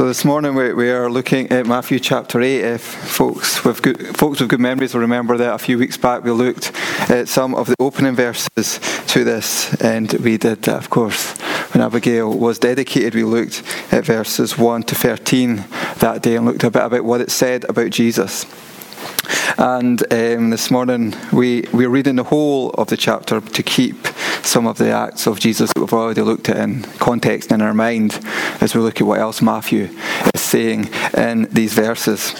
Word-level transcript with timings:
So 0.00 0.06
this 0.06 0.24
morning 0.24 0.54
we, 0.54 0.72
we 0.72 0.90
are 0.90 1.10
looking 1.10 1.52
at 1.52 1.66
Matthew 1.66 1.98
chapter 1.98 2.40
8. 2.40 2.60
If 2.62 2.80
folks 2.80 3.62
with, 3.66 3.82
good, 3.82 4.16
folks 4.16 4.40
with 4.40 4.48
good 4.48 4.58
memories 4.58 4.94
will 4.94 5.02
remember 5.02 5.36
that 5.36 5.52
a 5.52 5.58
few 5.58 5.76
weeks 5.76 5.98
back 5.98 6.24
we 6.24 6.30
looked 6.30 6.72
at 7.10 7.28
some 7.28 7.54
of 7.54 7.66
the 7.66 7.74
opening 7.78 8.14
verses 8.14 8.80
to 9.08 9.24
this, 9.24 9.74
and 9.82 10.10
we 10.14 10.38
did 10.38 10.62
that, 10.62 10.78
of 10.78 10.88
course. 10.88 11.38
When 11.74 11.82
Abigail 11.82 12.32
was 12.32 12.58
dedicated, 12.58 13.14
we 13.14 13.24
looked 13.24 13.62
at 13.92 14.06
verses 14.06 14.56
1 14.56 14.84
to 14.84 14.94
13 14.94 15.66
that 15.98 16.22
day 16.22 16.36
and 16.36 16.46
looked 16.46 16.64
a 16.64 16.70
bit 16.70 16.82
about 16.82 17.04
what 17.04 17.20
it 17.20 17.30
said 17.30 17.68
about 17.68 17.90
Jesus. 17.90 18.46
And 19.58 20.02
um, 20.10 20.48
this 20.48 20.70
morning 20.70 21.14
we, 21.30 21.66
we're 21.74 21.90
reading 21.90 22.16
the 22.16 22.24
whole 22.24 22.70
of 22.70 22.88
the 22.88 22.96
chapter 22.96 23.42
to 23.42 23.62
keep 23.62 24.08
some 24.42 24.66
of 24.66 24.78
the 24.78 24.90
acts 24.90 25.26
of 25.26 25.38
Jesus 25.40 25.70
that 25.72 25.80
we've 25.80 25.92
already 25.92 26.22
looked 26.22 26.48
at 26.48 26.56
in 26.56 26.82
context 26.98 27.52
in 27.52 27.62
our 27.62 27.74
mind 27.74 28.18
as 28.60 28.74
we 28.74 28.80
look 28.80 29.00
at 29.00 29.06
what 29.06 29.20
else 29.20 29.42
Matthew 29.42 29.88
is 30.34 30.40
saying 30.40 30.88
in 31.16 31.44
these 31.50 31.72
verses. 31.74 32.34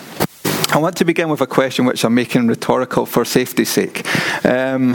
I 0.73 0.79
want 0.79 0.97
to 0.99 1.05
begin 1.05 1.29
with 1.29 1.41
a 1.41 1.47
question 1.47 1.85
which 1.85 2.05
I'm 2.05 2.15
making 2.15 2.47
rhetorical 2.47 3.05
for 3.05 3.25
safety's 3.25 3.71
sake. 3.71 4.07
Um, 4.45 4.95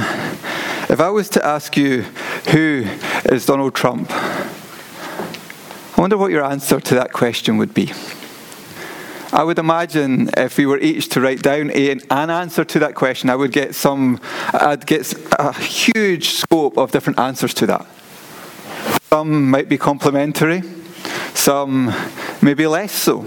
if 0.87 0.99
I 0.99 1.09
was 1.09 1.29
to 1.29 1.45
ask 1.45 1.75
you, 1.75 2.03
who 2.51 2.85
is 3.25 3.45
Donald 3.45 3.75
Trump? 3.75 4.09
I 4.11 5.95
wonder 5.97 6.17
what 6.17 6.31
your 6.31 6.43
answer 6.43 6.79
to 6.79 6.95
that 6.95 7.11
question 7.11 7.57
would 7.57 7.73
be. 7.73 7.91
I 9.35 9.43
would 9.43 9.59
imagine 9.59 10.29
if 10.37 10.57
we 10.57 10.65
were 10.65 10.77
each 10.77 11.09
to 11.09 11.19
write 11.19 11.41
down 11.41 11.69
an 11.69 11.99
answer 12.09 12.63
to 12.63 12.79
that 12.79 12.95
question, 12.95 13.29
I 13.29 13.35
would 13.35 13.51
get 13.51 13.75
some, 13.75 14.21
I'd 14.53 14.85
get 14.85 15.13
a 15.37 15.51
huge 15.51 16.29
scope 16.29 16.77
of 16.77 16.91
different 16.91 17.19
answers 17.19 17.53
to 17.55 17.67
that. 17.67 17.85
Some 19.09 19.49
might 19.49 19.67
be 19.67 19.77
complimentary, 19.77 20.63
some 21.33 21.93
maybe 22.41 22.65
less 22.65 22.93
so. 22.93 23.25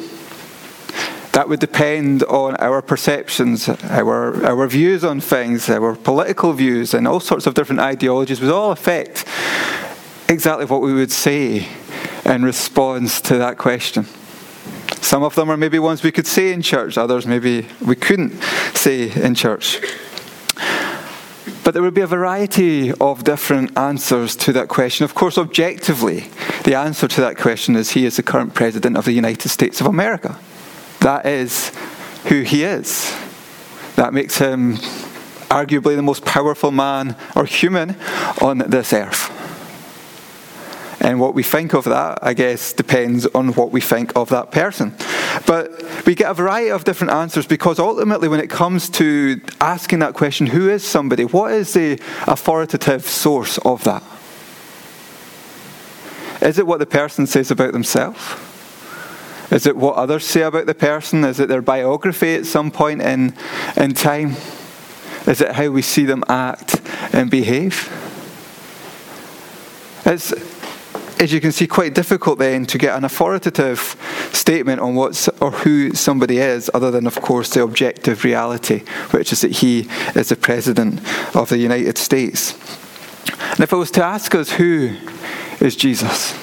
That 1.32 1.46
would 1.46 1.60
depend 1.60 2.22
on 2.24 2.56
our 2.56 2.80
perceptions, 2.80 3.68
our, 3.68 4.46
our 4.46 4.66
views 4.66 5.04
on 5.04 5.20
things, 5.20 5.68
our 5.68 5.94
political 5.94 6.54
views, 6.54 6.94
and 6.94 7.06
all 7.06 7.20
sorts 7.20 7.46
of 7.46 7.52
different 7.52 7.82
ideologies 7.82 8.40
would 8.40 8.50
all 8.50 8.72
affect 8.72 9.26
exactly 10.30 10.64
what 10.64 10.80
we 10.80 10.94
would 10.94 11.12
say 11.12 11.68
in 12.24 12.44
response 12.46 13.20
to 13.20 13.36
that 13.36 13.58
question. 13.58 14.06
Some 15.08 15.22
of 15.22 15.34
them 15.36 15.50
are 15.50 15.56
maybe 15.56 15.78
ones 15.78 16.02
we 16.02 16.12
could 16.12 16.26
say 16.26 16.52
in 16.52 16.60
church, 16.60 16.98
others 16.98 17.26
maybe 17.26 17.66
we 17.80 17.96
couldn't 17.96 18.42
say 18.74 19.10
in 19.10 19.34
church. 19.34 19.80
But 21.64 21.72
there 21.72 21.80
would 21.80 21.94
be 21.94 22.02
a 22.02 22.06
variety 22.06 22.92
of 22.92 23.24
different 23.24 23.74
answers 23.78 24.36
to 24.36 24.52
that 24.52 24.68
question. 24.68 25.04
Of 25.04 25.14
course, 25.14 25.38
objectively, 25.38 26.26
the 26.64 26.74
answer 26.74 27.08
to 27.08 27.22
that 27.22 27.38
question 27.38 27.74
is 27.74 27.92
he 27.92 28.04
is 28.04 28.16
the 28.16 28.22
current 28.22 28.52
president 28.52 28.98
of 28.98 29.06
the 29.06 29.12
United 29.12 29.48
States 29.48 29.80
of 29.80 29.86
America. 29.86 30.38
That 31.00 31.24
is 31.24 31.72
who 32.26 32.42
he 32.42 32.64
is. 32.64 33.10
That 33.96 34.12
makes 34.12 34.36
him 34.36 34.74
arguably 35.48 35.96
the 35.96 36.02
most 36.02 36.26
powerful 36.26 36.70
man 36.70 37.16
or 37.34 37.46
human 37.46 37.96
on 38.42 38.58
this 38.58 38.92
earth. 38.92 39.47
And 41.00 41.20
what 41.20 41.34
we 41.34 41.42
think 41.42 41.74
of 41.74 41.84
that, 41.84 42.18
I 42.22 42.34
guess, 42.34 42.72
depends 42.72 43.26
on 43.26 43.52
what 43.54 43.70
we 43.70 43.80
think 43.80 44.16
of 44.16 44.30
that 44.30 44.50
person. 44.50 44.94
But 45.46 46.04
we 46.06 46.14
get 46.14 46.30
a 46.30 46.34
variety 46.34 46.70
of 46.70 46.84
different 46.84 47.12
answers 47.12 47.46
because 47.46 47.78
ultimately, 47.78 48.28
when 48.28 48.40
it 48.40 48.50
comes 48.50 48.90
to 48.90 49.40
asking 49.60 50.00
that 50.00 50.14
question, 50.14 50.48
who 50.48 50.68
is 50.68 50.82
somebody? 50.82 51.24
What 51.24 51.52
is 51.52 51.72
the 51.72 52.00
authoritative 52.26 53.06
source 53.06 53.58
of 53.58 53.84
that? 53.84 54.02
Is 56.40 56.58
it 56.58 56.66
what 56.66 56.78
the 56.78 56.86
person 56.86 57.26
says 57.26 57.50
about 57.50 57.72
themselves? 57.72 58.20
Is 59.50 59.66
it 59.66 59.76
what 59.76 59.94
others 59.96 60.26
say 60.26 60.42
about 60.42 60.66
the 60.66 60.74
person? 60.74 61.24
Is 61.24 61.40
it 61.40 61.48
their 61.48 61.62
biography 61.62 62.34
at 62.34 62.46
some 62.46 62.70
point 62.70 63.02
in, 63.02 63.34
in 63.76 63.94
time? 63.94 64.36
Is 65.26 65.40
it 65.40 65.52
how 65.52 65.68
we 65.70 65.82
see 65.82 66.04
them 66.04 66.24
act 66.28 66.80
and 67.12 67.30
behave? 67.30 67.92
It's, 70.04 70.32
as 71.20 71.32
you 71.32 71.40
can 71.40 71.52
see, 71.52 71.66
quite 71.66 71.94
difficult 71.94 72.38
then 72.38 72.64
to 72.66 72.78
get 72.78 72.96
an 72.96 73.04
authoritative 73.04 73.96
statement 74.32 74.80
on 74.80 74.94
what 74.94 75.28
or 75.40 75.50
who 75.50 75.92
somebody 75.94 76.38
is, 76.38 76.70
other 76.72 76.90
than, 76.90 77.06
of 77.06 77.20
course, 77.20 77.50
the 77.50 77.62
objective 77.62 78.24
reality, 78.24 78.80
which 79.10 79.32
is 79.32 79.40
that 79.40 79.52
he 79.52 79.88
is 80.14 80.28
the 80.28 80.36
President 80.36 81.00
of 81.34 81.48
the 81.48 81.58
United 81.58 81.98
States. 81.98 82.54
And 83.50 83.60
if 83.60 83.72
I 83.72 83.76
was 83.76 83.90
to 83.92 84.04
ask 84.04 84.34
us 84.34 84.52
who 84.52 84.96
is 85.60 85.76
Jesus, 85.76 86.34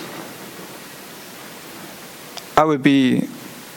I 2.57 2.63
would 2.63 2.84
be 2.84 3.28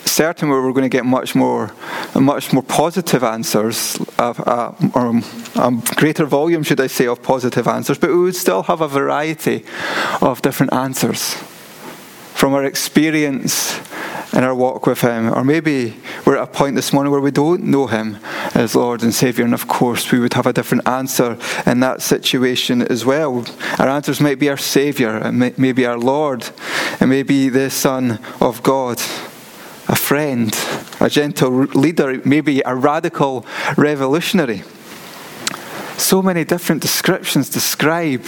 certain 0.09 0.49
we 0.49 0.57
were 0.57 0.73
going 0.73 0.89
to 0.91 0.97
get 0.97 1.05
much 1.05 1.35
more, 1.35 1.73
much 2.15 2.53
more 2.53 2.63
positive 2.63 3.23
answers, 3.23 3.99
uh, 4.19 4.73
or 4.95 5.21
a 5.57 5.71
greater 5.97 6.25
volume, 6.25 6.63
should 6.63 6.81
I 6.81 6.89
say, 6.89 7.07
of 7.07 7.23
positive 7.23 7.69
answers, 7.69 7.99
but 7.99 8.11
we 8.11 8.19
would 8.19 8.37
still 8.37 8.63
have 8.65 8.81
a 8.81 8.89
variety 8.89 9.65
of 10.21 10.43
different 10.43 10.73
answers 10.73 11.35
from 12.35 12.55
our 12.55 12.65
experience 12.65 13.81
in 14.33 14.45
our 14.45 14.55
walk 14.55 14.87
with 14.87 15.01
Him. 15.01 15.33
Or 15.33 15.43
maybe 15.45 15.97
we're 16.25 16.37
at 16.37 16.45
a 16.45 16.47
point 16.47 16.77
this 16.77 16.93
morning 16.93 17.11
where 17.11 17.21
we 17.21 17.31
don't 17.31 17.65
know 17.65 17.87
Him 17.87 18.19
as 18.55 18.75
Lord 18.75 19.03
and 19.03 19.13
Saviour, 19.13 19.45
and 19.45 19.55
of 19.55 19.67
course 19.67 20.13
we 20.13 20.21
would 20.21 20.35
have 20.35 20.47
a 20.47 20.53
different 20.53 20.87
answer 20.87 21.37
in 21.67 21.81
that 21.81 22.03
situation 22.03 22.83
as 22.83 23.05
well. 23.05 23.45
Our 23.79 23.89
answers 23.89 24.21
might 24.21 24.39
be 24.39 24.49
our 24.49 24.57
Saviour, 24.57 25.17
and 25.17 25.59
maybe 25.59 25.87
our 25.87 25.99
Lord, 25.99 26.49
and 27.01 27.11
maybe 27.11 27.49
the 27.49 27.71
Son 27.71 28.21
of 28.41 28.63
God 28.63 29.01
a 29.89 29.97
friend, 29.97 30.55
a 31.01 31.09
gentle 31.09 31.51
leader, 31.51 32.21
maybe 32.25 32.63
a 32.65 32.75
radical 32.75 33.45
revolutionary. 33.77 34.63
So 35.97 36.23
many 36.23 36.45
different 36.45 36.83
descriptions 36.83 37.51
describe 37.51 38.25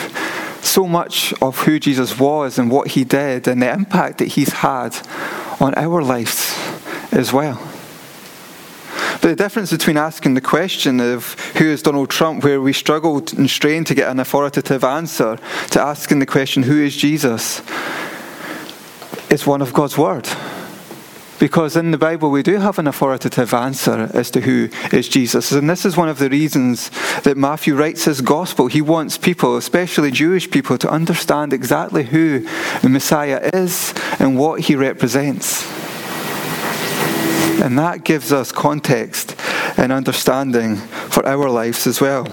so 0.62 0.87
much 0.87 1.32
of 1.41 1.59
who 1.60 1.78
Jesus 1.78 2.19
was 2.19 2.59
and 2.59 2.71
what 2.71 2.88
he 2.88 3.04
did 3.04 3.47
and 3.47 3.62
the 3.62 3.72
impact 3.72 4.19
that 4.19 4.28
he's 4.28 4.53
had 4.53 4.97
on 5.60 5.75
our 5.76 6.03
lives 6.03 6.56
as 7.12 7.32
well. 7.32 7.60
But 9.21 9.28
the 9.28 9.37
difference 9.37 9.71
between 9.71 9.98
asking 9.98 10.34
the 10.34 10.41
question 10.41 10.98
of 10.98 11.34
who 11.56 11.66
is 11.66 11.82
Donald 11.82 12.09
Trump, 12.09 12.42
where 12.42 12.60
we 12.60 12.72
struggle 12.72 13.22
and 13.37 13.50
strain 13.50 13.84
to 13.84 13.94
get 13.94 14.09
an 14.09 14.19
authoritative 14.19 14.82
answer, 14.82 15.38
to 15.71 15.81
asking 15.81 16.21
the 16.21 16.27
question 16.27 16.62
who 16.62 16.82
is 16.82 16.97
Jesus, 16.97 17.60
is 19.31 19.47
one 19.47 19.60
of 19.60 19.75
God's 19.75 19.98
Word. 19.98 20.27
Because 21.41 21.75
in 21.75 21.91
the 21.91 21.97
Bible, 21.97 22.31
we 22.31 22.43
do 22.43 22.59
have 22.59 22.78
an 22.78 22.87
authoritative 22.87 23.55
answer 23.55 24.11
as 24.12 24.31
to 24.33 24.43
who 24.43 24.69
is 24.93 25.09
Jesus. 25.09 25.53
And 25.53 25.71
this 25.71 25.87
is 25.87 25.97
one 25.97 26.11
of 26.11 26.19
the 26.19 26.28
reasons 26.28 26.91
that 27.23 27.39
Matthew 27.39 27.75
writes 27.75 28.05
his 28.05 28.21
gospel. 28.21 28.67
He 28.67 28.83
wants 28.83 29.17
people, 29.17 29.56
especially 29.56 30.11
Jewish 30.11 30.51
people, 30.51 30.77
to 30.77 30.91
understand 30.91 31.55
exactly 31.55 32.05
who 32.05 32.47
the 32.83 32.91
Messiah 32.91 33.41
is 33.55 33.95
and 34.19 34.39
what 34.39 34.61
he 34.61 34.77
represents. 34.77 35.67
And 37.62 37.78
that 37.78 38.05
gives 38.05 38.33
us 38.34 38.53
context 38.53 39.34
and 39.78 39.93
understanding 39.93 40.77
for 40.77 41.27
our 41.27 41.49
lives 41.49 41.87
as 41.87 42.03
well, 42.03 42.27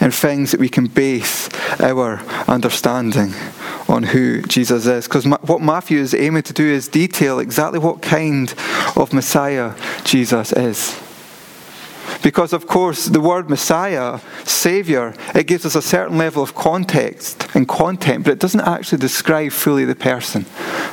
and 0.00 0.14
things 0.14 0.52
that 0.52 0.60
we 0.60 0.70
can 0.70 0.86
base 0.86 1.50
our 1.78 2.20
understanding 2.48 3.34
on 3.88 4.02
who 4.02 4.42
Jesus 4.42 4.86
is. 4.86 5.06
Because 5.06 5.26
what 5.26 5.60
Matthew 5.60 5.98
is 5.98 6.14
aiming 6.14 6.42
to 6.44 6.52
do 6.52 6.66
is 6.66 6.88
detail 6.88 7.38
exactly 7.38 7.78
what 7.78 8.02
kind 8.02 8.52
of 8.96 9.12
Messiah 9.12 9.74
Jesus 10.04 10.52
is. 10.52 11.00
Because, 12.22 12.52
of 12.52 12.66
course, 12.66 13.06
the 13.06 13.20
word 13.20 13.48
Messiah, 13.48 14.20
Savior, 14.44 15.14
it 15.34 15.46
gives 15.46 15.64
us 15.64 15.74
a 15.74 15.82
certain 15.82 16.18
level 16.18 16.42
of 16.42 16.54
context 16.54 17.46
and 17.54 17.68
content, 17.68 18.24
but 18.24 18.32
it 18.32 18.38
doesn't 18.38 18.60
actually 18.60 18.98
describe 18.98 19.52
fully 19.52 19.84
the 19.84 19.94
person, 19.94 20.44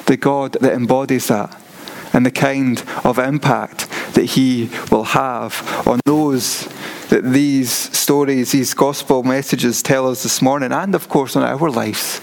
the 0.06 0.18
God 0.18 0.54
that 0.62 0.74
embodies 0.74 1.28
that, 1.30 1.60
and 2.14 2.26
the 2.26 2.32
kind 2.32 2.84
of 3.04 3.18
impact 3.18 3.90
that 4.14 4.26
He 4.26 4.70
will 4.92 5.04
have 5.04 5.88
on 5.88 6.00
those 6.06 6.68
that 7.10 7.24
these 7.24 7.72
stories, 7.72 8.52
these 8.52 8.74
gospel 8.74 9.22
messages 9.24 9.84
tell 9.84 10.10
us 10.10 10.24
this 10.24 10.42
morning, 10.42 10.72
and 10.72 10.96
of 10.96 11.08
course 11.08 11.36
on 11.36 11.44
our 11.44 11.70
lives 11.70 12.20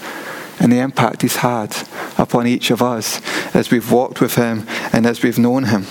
and 0.59 0.73
the 0.73 0.79
impact 0.79 1.23
He's 1.23 1.37
had 1.37 1.77
upon 2.19 2.47
each 2.47 2.71
of 2.71 2.83
us 2.83 3.21
as 3.55 3.71
we've 3.71 3.91
walked 3.91 4.21
with 4.21 4.35
Him 4.35 4.67
and 4.93 5.07
as 5.07 5.23
we've 5.23 5.39
known 5.39 5.65
Him. 5.65 5.87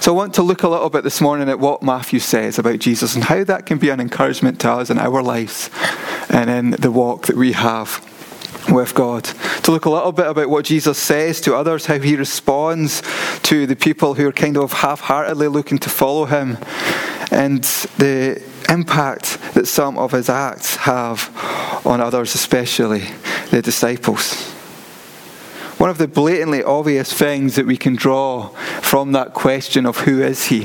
So 0.00 0.12
I 0.12 0.16
want 0.16 0.34
to 0.34 0.42
look 0.42 0.62
a 0.64 0.68
little 0.68 0.90
bit 0.90 1.04
this 1.04 1.20
morning 1.20 1.48
at 1.48 1.60
what 1.60 1.82
Matthew 1.82 2.18
says 2.18 2.58
about 2.58 2.80
Jesus 2.80 3.14
and 3.14 3.24
how 3.24 3.44
that 3.44 3.66
can 3.66 3.78
be 3.78 3.90
an 3.90 4.00
encouragement 4.00 4.60
to 4.60 4.70
us 4.70 4.90
in 4.90 4.98
our 4.98 5.22
lives 5.22 5.70
and 6.28 6.50
in 6.50 6.70
the 6.72 6.90
walk 6.90 7.26
that 7.26 7.36
we 7.36 7.52
have 7.52 8.04
with 8.70 8.94
God. 8.94 9.24
To 9.64 9.70
look 9.70 9.84
a 9.84 9.90
little 9.90 10.12
bit 10.12 10.26
about 10.26 10.48
what 10.48 10.64
Jesus 10.64 10.98
says 10.98 11.40
to 11.42 11.54
others, 11.54 11.86
how 11.86 11.98
he 11.98 12.16
responds 12.16 13.02
to 13.42 13.66
the 13.66 13.76
people 13.76 14.14
who 14.14 14.28
are 14.28 14.32
kind 14.32 14.56
of 14.56 14.72
half 14.72 15.00
heartedly 15.00 15.48
looking 15.48 15.78
to 15.78 15.90
follow 15.90 16.24
him, 16.24 16.58
and 17.30 17.62
the 17.98 18.42
impact 18.72 19.38
that 19.54 19.68
some 19.68 19.98
of 19.98 20.12
his 20.12 20.28
acts 20.28 20.76
have 20.76 21.30
on 21.84 22.00
others, 22.00 22.34
especially 22.34 23.04
the 23.50 23.60
disciples. 23.62 24.50
one 25.78 25.90
of 25.90 25.98
the 25.98 26.08
blatantly 26.08 26.62
obvious 26.62 27.12
things 27.12 27.56
that 27.56 27.66
we 27.66 27.76
can 27.76 27.96
draw 27.96 28.48
from 28.80 29.12
that 29.12 29.34
question 29.34 29.84
of 29.84 29.98
who 29.98 30.22
is 30.22 30.46
he, 30.46 30.64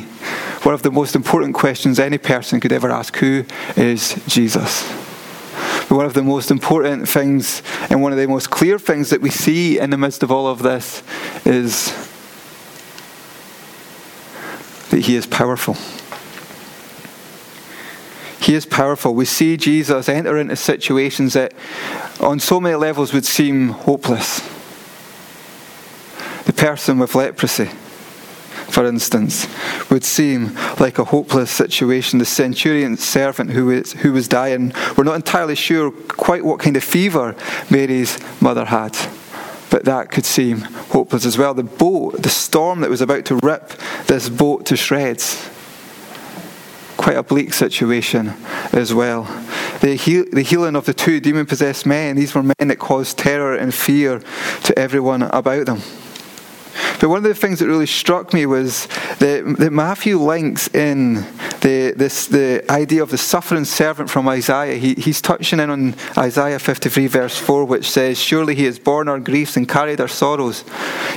one 0.63 0.73
of 0.73 0.83
the 0.83 0.91
most 0.91 1.15
important 1.15 1.55
questions 1.55 1.99
any 1.99 2.17
person 2.17 2.59
could 2.59 2.71
ever 2.71 2.91
ask 2.91 3.15
who 3.17 3.43
is 3.75 4.21
Jesus? 4.27 4.87
But 5.89 5.95
one 5.95 6.05
of 6.05 6.13
the 6.13 6.23
most 6.23 6.51
important 6.51 7.07
things 7.07 7.63
and 7.89 8.01
one 8.01 8.11
of 8.11 8.17
the 8.17 8.27
most 8.27 8.49
clear 8.49 8.77
things 8.77 9.09
that 9.09 9.21
we 9.21 9.29
see 9.29 9.79
in 9.79 9.89
the 9.89 9.97
midst 9.97 10.21
of 10.21 10.31
all 10.31 10.47
of 10.47 10.61
this 10.61 11.01
is 11.45 11.93
that 14.89 14.99
he 14.99 15.15
is 15.15 15.25
powerful. 15.25 15.75
He 18.39 18.53
is 18.53 18.65
powerful. 18.65 19.13
We 19.13 19.25
see 19.25 19.57
Jesus 19.57 20.07
enter 20.07 20.37
into 20.37 20.55
situations 20.55 21.33
that, 21.33 21.53
on 22.19 22.39
so 22.39 22.59
many 22.59 22.75
levels, 22.75 23.13
would 23.13 23.25
seem 23.25 23.69
hopeless. 23.69 24.39
The 26.45 26.53
person 26.53 26.99
with 26.99 27.15
leprosy, 27.15 27.69
for 28.69 28.85
instance, 28.85 29.47
would 29.89 30.03
seem 30.03 30.55
like 30.79 30.99
a 30.99 31.03
hopeless 31.03 31.51
situation. 31.51 32.19
The 32.19 32.25
centurion's 32.25 33.03
servant 33.03 33.51
who 33.51 33.65
was, 33.65 33.93
who 33.93 34.13
was 34.13 34.27
dying, 34.27 34.73
we're 34.97 35.03
not 35.03 35.15
entirely 35.15 35.55
sure 35.55 35.91
quite 35.91 36.45
what 36.45 36.59
kind 36.59 36.77
of 36.77 36.83
fever 36.83 37.35
Mary's 37.69 38.19
mother 38.41 38.65
had 38.65 38.95
but 39.69 39.85
that 39.85 40.11
could 40.11 40.25
seem 40.25 40.61
hopeless 40.61 41.25
as 41.25 41.37
well. 41.37 41.53
The 41.53 41.63
boat, 41.63 42.21
the 42.21 42.29
storm 42.29 42.81
that 42.81 42.89
was 42.89 43.01
about 43.01 43.25
to 43.25 43.35
rip 43.35 43.73
this 44.07 44.29
boat 44.29 44.65
to 44.67 44.77
shreds, 44.77 45.49
quite 47.07 47.15
a 47.15 47.23
bleak 47.23 47.53
situation 47.53 48.33
as 48.73 48.93
well. 48.93 49.23
The, 49.79 49.95
heal, 49.95 50.25
the 50.29 50.41
healing 50.41 50.75
of 50.75 50.83
the 50.83 50.93
two 50.93 51.21
demon 51.21 51.45
possessed 51.45 51.85
men, 51.85 52.17
these 52.17 52.35
were 52.35 52.43
men 52.43 52.67
that 52.67 52.79
caused 52.79 53.17
terror 53.17 53.55
and 53.55 53.73
fear 53.73 54.21
to 54.63 54.77
everyone 54.77 55.21
about 55.21 55.67
them. 55.67 55.81
But 56.99 57.09
one 57.09 57.17
of 57.17 57.23
the 57.23 57.35
things 57.35 57.59
that 57.59 57.67
really 57.67 57.85
struck 57.85 58.33
me 58.33 58.45
was 58.45 58.87
that, 59.19 59.55
that 59.59 59.71
Matthew 59.71 60.17
links 60.17 60.67
in 60.73 61.25
the, 61.61 61.93
this, 61.95 62.27
the 62.27 62.63
idea 62.71 63.03
of 63.03 63.11
the 63.11 63.17
suffering 63.17 63.65
servant 63.65 64.09
from 64.09 64.27
Isaiah. 64.27 64.77
He, 64.77 64.93
he's 64.95 65.21
touching 65.21 65.59
in 65.59 65.69
on 65.69 65.95
Isaiah 66.17 66.59
53, 66.59 67.07
verse 67.07 67.37
4, 67.37 67.65
which 67.65 67.89
says, 67.89 68.19
Surely 68.19 68.55
he 68.55 68.65
has 68.65 68.79
borne 68.79 69.07
our 69.07 69.19
griefs 69.19 69.57
and 69.57 69.67
carried 69.67 70.01
our 70.01 70.07
sorrows. 70.07 70.63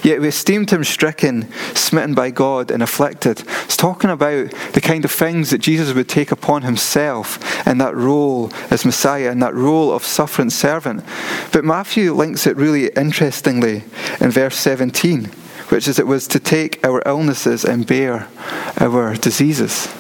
Yet 0.03 0.21
we 0.21 0.29
esteemed 0.29 0.71
him 0.71 0.85
stricken, 0.85 1.51
smitten 1.75 2.15
by 2.15 2.31
God, 2.31 2.71
and 2.71 2.83
afflicted. 2.83 3.43
It's 3.65 3.77
talking 3.77 4.11
about 4.11 4.51
the 4.73 4.81
kind 4.81 5.05
of 5.05 5.11
things 5.11 5.51
that 5.51 5.59
Jesus 5.59 5.95
would 5.95 6.09
take 6.09 6.33
upon 6.33 6.63
himself 6.63 7.67
in 7.67 7.79
that 7.79 7.97
role 7.97 8.53
as 8.71 8.85
Messiah, 8.85 9.31
in 9.31 9.39
that 9.41 9.55
role 9.55 9.93
of 9.93 10.05
suffering 10.05 10.51
servant. 10.51 11.05
But 11.53 11.65
Matthew 11.65 12.13
links 12.15 12.47
it 12.47 12.57
really 12.57 12.89
interestingly 12.89 13.85
in 14.21 14.31
verse 14.31 14.57
17 14.57 15.31
which 15.71 15.89
is 15.89 15.99
it 15.99 16.07
was 16.07 16.27
to 16.29 16.41
take 16.41 16.85
our 16.85 17.03
illnesses 17.07 17.65
and 17.65 17.87
bear 17.87 18.29
our 18.79 19.15
diseases. 19.15 19.93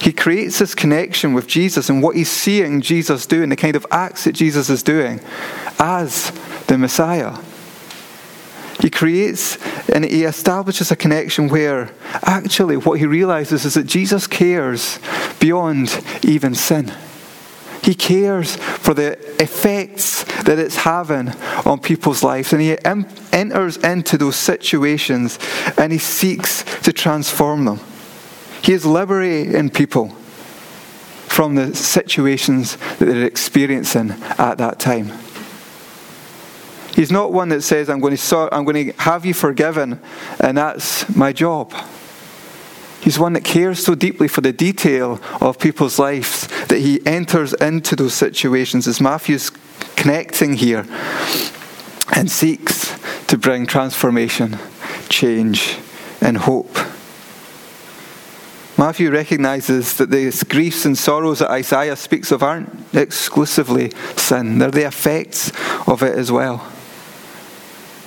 He 0.00 0.12
creates 0.12 0.58
this 0.58 0.74
connection 0.74 1.34
with 1.34 1.46
Jesus 1.46 1.88
and 1.88 2.02
what 2.02 2.16
he's 2.16 2.30
seeing 2.30 2.80
Jesus 2.80 3.26
do 3.26 3.42
and 3.42 3.50
the 3.50 3.56
kind 3.56 3.76
of 3.76 3.86
acts 3.90 4.24
that 4.24 4.32
Jesus 4.32 4.70
is 4.70 4.82
doing 4.82 5.20
as 5.78 6.30
the 6.66 6.78
Messiah. 6.78 7.36
He 8.80 8.90
creates 8.90 9.58
and 9.88 10.04
he 10.04 10.24
establishes 10.24 10.90
a 10.90 10.96
connection 10.96 11.48
where 11.48 11.90
actually 12.22 12.76
what 12.76 13.00
he 13.00 13.06
realizes 13.06 13.64
is 13.64 13.74
that 13.74 13.86
Jesus 13.86 14.26
cares 14.26 15.00
beyond 15.40 16.04
even 16.22 16.54
sin. 16.54 16.92
He 17.88 17.94
cares 17.94 18.56
for 18.56 18.92
the 18.92 19.12
effects 19.42 20.22
that 20.42 20.58
it's 20.58 20.76
having 20.76 21.30
on 21.64 21.80
people's 21.80 22.22
lives. 22.22 22.52
And 22.52 22.60
he 22.60 22.76
enters 22.84 23.78
into 23.78 24.18
those 24.18 24.36
situations 24.36 25.38
and 25.78 25.90
he 25.90 25.96
seeks 25.96 26.64
to 26.82 26.92
transform 26.92 27.64
them. 27.64 27.80
He 28.60 28.74
is 28.74 28.84
liberating 28.84 29.70
people 29.70 30.08
from 31.28 31.54
the 31.54 31.74
situations 31.74 32.76
that 32.98 33.06
they're 33.06 33.24
experiencing 33.24 34.10
at 34.36 34.58
that 34.58 34.78
time. 34.78 35.10
He's 36.94 37.10
not 37.10 37.32
one 37.32 37.48
that 37.48 37.62
says, 37.62 37.88
I'm 37.88 38.00
going 38.00 38.10
to, 38.10 38.18
sort, 38.18 38.52
I'm 38.52 38.66
going 38.66 38.92
to 38.92 38.98
have 39.00 39.24
you 39.24 39.32
forgiven, 39.32 39.98
and 40.40 40.58
that's 40.58 41.08
my 41.16 41.32
job. 41.32 41.72
He's 43.00 43.18
one 43.18 43.32
that 43.34 43.44
cares 43.44 43.84
so 43.84 43.94
deeply 43.94 44.28
for 44.28 44.40
the 44.40 44.52
detail 44.52 45.20
of 45.40 45.58
people's 45.58 45.98
lives 45.98 46.48
that 46.66 46.78
he 46.78 47.04
enters 47.06 47.52
into 47.54 47.96
those 47.96 48.14
situations 48.14 48.86
as 48.86 49.00
Matthew's 49.00 49.50
connecting 49.96 50.54
here 50.54 50.86
and 52.14 52.30
seeks 52.30 52.98
to 53.28 53.38
bring 53.38 53.66
transformation, 53.66 54.58
change, 55.08 55.78
and 56.20 56.36
hope. 56.38 56.76
Matthew 58.76 59.10
recognizes 59.10 59.96
that 59.96 60.10
the 60.10 60.46
griefs 60.48 60.84
and 60.84 60.96
sorrows 60.96 61.40
that 61.40 61.50
Isaiah 61.50 61.96
speaks 61.96 62.30
of 62.30 62.42
aren't 62.42 62.70
exclusively 62.94 63.90
sin, 64.16 64.58
they're 64.58 64.70
the 64.70 64.86
effects 64.86 65.50
of 65.88 66.02
it 66.02 66.16
as 66.16 66.30
well. 66.30 66.70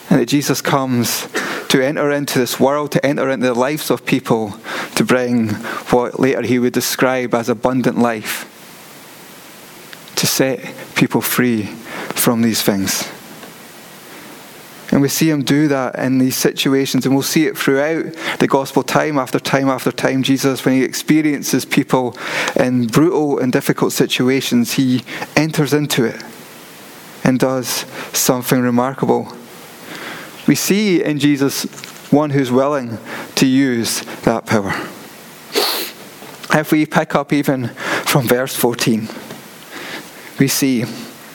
And 0.10 0.22
that 0.22 0.28
Jesus 0.28 0.62
comes 0.62 1.28
to 1.72 1.82
enter 1.82 2.12
into 2.12 2.38
this 2.38 2.60
world, 2.60 2.92
to 2.92 3.06
enter 3.06 3.30
into 3.30 3.46
the 3.46 3.54
lives 3.54 3.90
of 3.90 4.06
people, 4.06 4.54
to 4.94 5.06
bring 5.06 5.48
what 5.90 6.20
later 6.20 6.42
he 6.42 6.60
would 6.60 6.74
describe 6.74 7.34
as 7.34 7.48
abundant 7.48 7.98
life, 7.98 8.44
to 10.18 10.28
set 10.28 10.60
people 10.96 11.22
free 11.22 11.64
from 11.64 12.42
these 12.42 12.62
things. 12.62 13.10
And 14.92 15.02
we 15.02 15.08
see 15.08 15.30
him 15.30 15.44
do 15.44 15.70
that 15.70 15.96
in 15.96 16.18
these 16.18 16.36
situations, 16.36 17.06
and 17.06 17.16
we'll 17.16 17.24
see 17.24 17.48
it 17.48 17.58
throughout 17.58 18.04
the 18.40 18.48
gospel 18.48 18.84
time 18.84 19.18
after 19.18 19.40
time 19.40 19.70
after 19.70 19.94
time. 19.94 20.24
Jesus, 20.24 20.66
when 20.66 20.76
he 20.76 20.84
experiences 20.84 21.64
people 21.64 22.18
in 22.58 22.88
brutal 22.88 23.40
and 23.40 23.54
difficult 23.54 23.94
situations, 23.94 24.74
he 24.74 25.06
enters 25.38 25.72
into 25.72 26.04
it 26.04 26.22
and 27.24 27.40
does 27.40 27.86
something 28.12 28.60
remarkable. 28.60 29.32
We 30.52 30.56
see 30.56 31.02
in 31.02 31.18
Jesus 31.18 31.64
one 32.12 32.30
who's 32.30 32.52
willing 32.52 32.98
to 33.36 33.46
use 33.48 34.02
that 34.24 34.46
power. 34.46 34.74
If 36.54 36.74
we 36.74 36.86
pick 36.86 37.16
up 37.16 37.32
even 37.32 37.70
from 37.70 38.28
verse 38.28 38.54
14, 38.54 39.08
we 40.40 40.50
see 40.50 40.84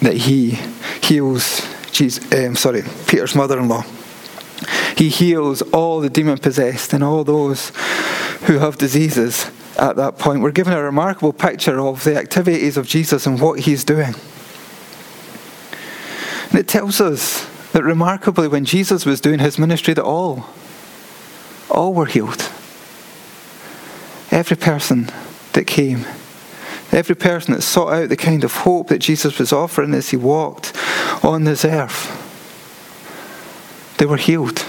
that 0.03 0.13
he 0.13 0.59
heals 1.03 1.67
Jesus, 1.93 2.31
um, 2.31 2.57
sorry, 2.57 2.83
Peter's 3.07 3.35
mother-in-law. 3.35 3.87
He 4.99 5.09
heals 5.09 5.63
all 5.63 6.01
the 6.01 6.11
demon-possessed 6.11 6.93
and 6.93 7.03
all 7.03 7.25
those 7.25 7.71
who 8.45 8.59
have 8.59 8.77
diseases 8.77 9.51
at 9.79 9.97
that 9.97 10.19
point. 10.19 10.43
We're 10.43 10.51
given 10.51 10.75
a 10.75 10.83
remarkable 10.83 11.33
picture 11.33 11.81
of 11.81 12.05
the 12.05 12.19
activities 12.19 12.77
of 12.77 12.87
Jesus 12.87 13.27
and 13.27 13.41
what 13.41 13.61
he's 13.61 13.83
doing. 13.83 14.15
And 16.51 16.61
it 16.61 16.69
tells 16.69 17.01
us 17.01 17.56
that 17.77 17.85
remarkably, 17.85 18.49
when 18.49 18.65
Jesus 18.65 19.05
was 19.05 19.21
doing 19.21 19.39
his 19.39 19.59
ministry, 19.59 19.93
that 19.93 20.03
all, 20.03 20.47
all 21.69 21.93
were 21.93 22.07
healed. 22.07 22.51
Every 24.31 24.57
person 24.57 25.11
that 25.53 25.67
came, 25.67 26.07
every 26.91 27.15
person 27.15 27.53
that 27.53 27.61
sought 27.61 27.93
out 27.93 28.09
the 28.09 28.17
kind 28.17 28.45
of 28.45 28.55
hope 28.55 28.89
that 28.89 29.01
Jesus 29.01 29.39
was 29.39 29.53
offering 29.53 29.93
as 29.93 30.09
he 30.09 30.17
walked 30.17 30.75
on 31.23 31.45
this 31.45 31.67
earth, 31.67 32.09
they 33.99 34.07
were 34.07 34.17
healed. 34.17 34.65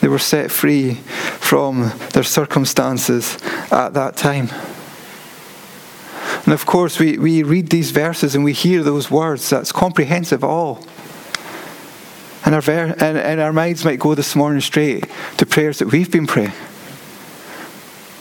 They 0.00 0.06
were 0.06 0.20
set 0.20 0.52
free 0.52 0.94
from 0.94 1.90
their 2.12 2.22
circumstances 2.22 3.38
at 3.72 3.92
that 3.94 4.16
time. 4.16 4.50
And 6.44 6.54
of 6.54 6.64
course, 6.64 7.00
we, 7.00 7.18
we 7.18 7.42
read 7.42 7.70
these 7.70 7.90
verses 7.90 8.36
and 8.36 8.44
we 8.44 8.52
hear 8.52 8.84
those 8.84 9.10
words. 9.10 9.50
That's 9.50 9.72
comprehensive 9.72 10.44
all. 10.44 10.86
And 12.44 12.54
our, 12.54 12.60
ver- 12.60 12.94
and, 12.98 13.18
and 13.18 13.40
our 13.40 13.52
minds 13.52 13.84
might 13.84 13.98
go 13.98 14.14
this 14.14 14.34
morning 14.36 14.60
straight 14.60 15.06
to 15.36 15.46
prayers 15.46 15.78
that 15.80 15.92
we've 15.92 16.10
been 16.10 16.26
praying 16.26 16.52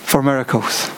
for 0.03 0.23
miracles. 0.23 0.89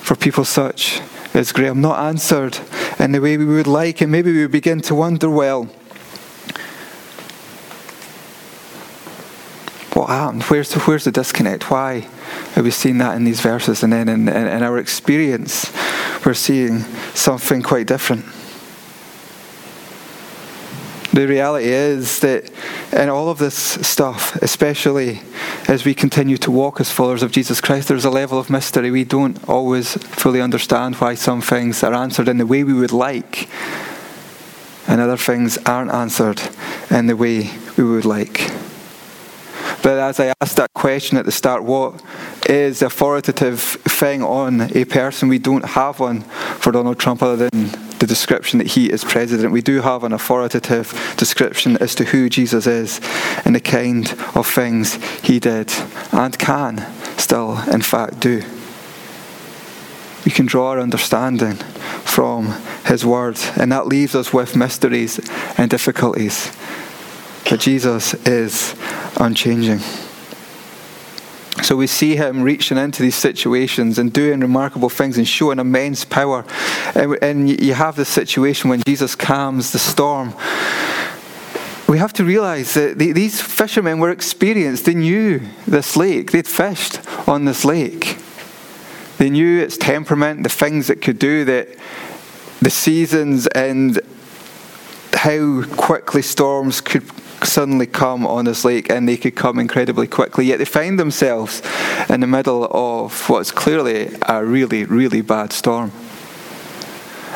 For 0.00 0.16
people 0.16 0.44
such 0.44 1.00
as 1.34 1.52
Graham, 1.52 1.80
not 1.80 1.98
answered 1.98 2.58
in 2.98 3.12
the 3.12 3.20
way 3.20 3.36
we 3.36 3.44
would 3.44 3.66
like, 3.66 4.00
and 4.00 4.10
maybe 4.10 4.32
we 4.32 4.46
begin 4.46 4.80
to 4.82 4.94
wonder 4.94 5.30
well, 5.30 5.64
what 9.94 10.08
happened? 10.08 10.42
Where's 10.44 10.70
the, 10.70 10.80
where's 10.80 11.04
the 11.04 11.12
disconnect? 11.12 11.70
Why 11.70 12.08
are 12.56 12.62
we 12.62 12.70
seeing 12.70 12.98
that 12.98 13.16
in 13.16 13.24
these 13.24 13.40
verses? 13.40 13.82
And 13.82 13.92
then 13.92 14.08
in, 14.08 14.28
in, 14.28 14.46
in 14.46 14.62
our 14.62 14.78
experience, 14.78 15.70
we're 16.24 16.34
seeing 16.34 16.80
something 17.14 17.62
quite 17.62 17.86
different. 17.86 18.24
The 21.20 21.26
reality 21.26 21.68
is 21.68 22.20
that 22.20 22.50
in 22.94 23.10
all 23.10 23.28
of 23.28 23.36
this 23.36 23.54
stuff, 23.54 24.36
especially 24.36 25.20
as 25.68 25.84
we 25.84 25.92
continue 25.92 26.38
to 26.38 26.50
walk 26.50 26.80
as 26.80 26.90
followers 26.90 27.22
of 27.22 27.30
Jesus 27.30 27.60
Christ, 27.60 27.88
there's 27.88 28.06
a 28.06 28.10
level 28.10 28.38
of 28.38 28.48
mystery. 28.48 28.90
We 28.90 29.04
don't 29.04 29.36
always 29.46 29.92
fully 29.94 30.40
understand 30.40 30.96
why 30.96 31.16
some 31.16 31.42
things 31.42 31.82
are 31.82 31.92
answered 31.92 32.26
in 32.26 32.38
the 32.38 32.46
way 32.46 32.64
we 32.64 32.72
would 32.72 32.92
like. 32.92 33.50
and 34.88 34.98
other 34.98 35.18
things 35.18 35.58
aren't 35.66 35.90
answered 35.90 36.40
in 36.90 37.06
the 37.06 37.16
way 37.16 37.50
we 37.76 37.84
would 37.84 38.06
like. 38.06 38.50
But 39.82 39.98
as 39.98 40.20
I 40.20 40.32
asked 40.40 40.56
that 40.56 40.72
question 40.74 41.18
at 41.18 41.26
the 41.26 41.32
start, 41.32 41.64
what 41.64 42.02
is 42.48 42.78
the 42.78 42.86
authoritative 42.86 43.60
thing 43.60 44.22
on 44.22 44.74
a 44.74 44.86
person? 44.86 45.28
We 45.28 45.38
don't 45.38 45.66
have 45.66 46.00
one 46.00 46.22
for 46.22 46.72
Donald 46.72 46.98
Trump 46.98 47.22
other 47.22 47.50
than 47.50 47.89
the 48.00 48.06
description 48.06 48.58
that 48.58 48.68
he 48.68 48.90
is 48.90 49.04
president. 49.04 49.52
We 49.52 49.62
do 49.62 49.82
have 49.82 50.04
an 50.04 50.12
authoritative 50.12 51.14
description 51.16 51.76
as 51.76 51.94
to 51.96 52.04
who 52.04 52.28
Jesus 52.28 52.66
is 52.66 53.00
and 53.44 53.54
the 53.54 53.60
kind 53.60 54.10
of 54.34 54.46
things 54.46 54.94
he 55.22 55.38
did 55.38 55.70
and 56.10 56.36
can 56.38 56.86
still, 57.18 57.58
in 57.70 57.82
fact, 57.82 58.18
do. 58.18 58.42
We 60.24 60.32
can 60.32 60.46
draw 60.46 60.70
our 60.70 60.80
understanding 60.80 61.56
from 62.04 62.48
his 62.86 63.04
word, 63.06 63.38
and 63.56 63.70
that 63.72 63.86
leaves 63.86 64.14
us 64.14 64.32
with 64.32 64.56
mysteries 64.56 65.20
and 65.56 65.70
difficulties. 65.70 66.50
But 67.48 67.60
Jesus 67.60 68.14
is 68.26 68.74
unchanging. 69.16 69.80
So 71.62 71.76
we 71.76 71.86
see 71.86 72.16
him 72.16 72.42
reaching 72.42 72.78
into 72.78 73.02
these 73.02 73.14
situations 73.14 73.98
and 73.98 74.12
doing 74.12 74.40
remarkable 74.40 74.88
things 74.88 75.18
and 75.18 75.28
showing 75.28 75.58
immense 75.58 76.04
power. 76.04 76.44
And 76.94 77.48
you 77.60 77.74
have 77.74 77.96
this 77.96 78.08
situation 78.08 78.70
when 78.70 78.82
Jesus 78.86 79.14
calms 79.14 79.72
the 79.72 79.78
storm. 79.78 80.34
We 81.88 81.98
have 81.98 82.12
to 82.14 82.24
realize 82.24 82.74
that 82.74 82.98
these 82.98 83.40
fishermen 83.40 83.98
were 83.98 84.10
experienced. 84.10 84.84
They 84.84 84.94
knew 84.94 85.40
this 85.66 85.96
lake, 85.96 86.30
they'd 86.30 86.46
fished 86.46 87.00
on 87.28 87.44
this 87.44 87.64
lake. 87.64 88.16
They 89.18 89.28
knew 89.28 89.60
its 89.60 89.76
temperament, 89.76 90.44
the 90.44 90.48
things 90.48 90.88
it 90.88 91.02
could 91.02 91.18
do, 91.18 91.44
that 91.44 91.68
the 92.60 92.70
seasons 92.70 93.46
and 93.48 94.00
how 95.12 95.64
quickly 95.76 96.22
storms 96.22 96.80
could 96.80 97.10
suddenly 97.44 97.86
come 97.86 98.26
on 98.26 98.44
this 98.44 98.64
lake 98.64 98.90
and 98.90 99.08
they 99.08 99.16
could 99.16 99.34
come 99.34 99.58
incredibly 99.58 100.06
quickly, 100.06 100.46
yet 100.46 100.58
they 100.58 100.64
find 100.64 100.98
themselves 100.98 101.62
in 102.08 102.20
the 102.20 102.26
middle 102.26 102.64
of 102.70 103.28
what's 103.28 103.50
clearly 103.50 104.10
a 104.22 104.44
really, 104.44 104.84
really 104.84 105.20
bad 105.20 105.52
storm. 105.52 105.92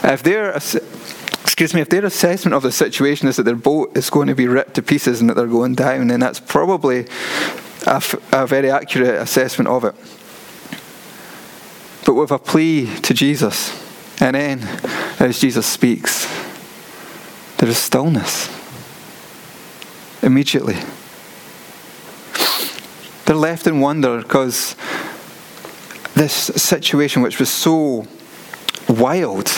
If 0.02 0.22
their, 0.22 0.54
excuse 0.54 1.74
me, 1.74 1.80
if 1.80 1.88
their 1.88 2.04
assessment 2.04 2.54
of 2.54 2.62
the 2.62 2.72
situation 2.72 3.28
is 3.28 3.36
that 3.36 3.44
their 3.44 3.56
boat 3.56 3.96
is 3.96 4.10
going 4.10 4.28
to 4.28 4.34
be 4.34 4.46
ripped 4.46 4.74
to 4.74 4.82
pieces 4.82 5.20
and 5.20 5.30
that 5.30 5.34
they're 5.34 5.46
going 5.46 5.74
down, 5.74 6.08
then 6.08 6.20
that's 6.20 6.40
probably 6.40 7.06
a, 7.86 8.02
a 8.32 8.46
very 8.46 8.70
accurate 8.70 9.20
assessment 9.20 9.68
of 9.68 9.84
it. 9.84 9.94
But 12.04 12.14
with 12.14 12.30
a 12.30 12.38
plea 12.38 12.94
to 13.00 13.14
Jesus, 13.14 13.80
and 14.20 14.36
then 14.36 14.60
as 15.18 15.40
Jesus 15.40 15.66
speaks, 15.66 16.26
there 17.56 17.68
is 17.68 17.78
stillness 17.78 18.63
immediately. 20.24 20.76
They're 23.26 23.36
left 23.36 23.66
in 23.66 23.80
wonder 23.80 24.22
because 24.22 24.74
this 26.14 26.32
situation, 26.32 27.22
which 27.22 27.38
was 27.38 27.50
so 27.50 28.06
wild, 28.88 29.50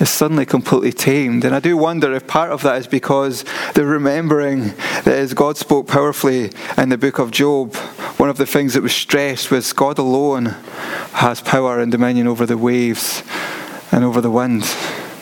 is 0.00 0.10
suddenly 0.10 0.44
completely 0.44 0.92
tamed. 0.92 1.44
And 1.44 1.54
I 1.54 1.60
do 1.60 1.76
wonder 1.76 2.12
if 2.12 2.26
part 2.26 2.50
of 2.50 2.62
that 2.62 2.78
is 2.78 2.86
because 2.86 3.44
they're 3.74 3.86
remembering 3.86 4.74
that 5.04 5.08
as 5.08 5.34
God 5.34 5.56
spoke 5.56 5.86
powerfully 5.86 6.50
in 6.76 6.88
the 6.88 6.98
book 6.98 7.18
of 7.18 7.30
Job, 7.30 7.74
one 8.16 8.28
of 8.28 8.36
the 8.36 8.46
things 8.46 8.74
that 8.74 8.82
was 8.82 8.94
stressed 8.94 9.50
was 9.50 9.72
God 9.72 9.98
alone 9.98 10.46
has 11.14 11.40
power 11.40 11.80
and 11.80 11.90
dominion 11.90 12.26
over 12.26 12.46
the 12.46 12.58
waves 12.58 13.22
and 13.90 14.04
over 14.04 14.20
the 14.20 14.30
wind. 14.30 14.64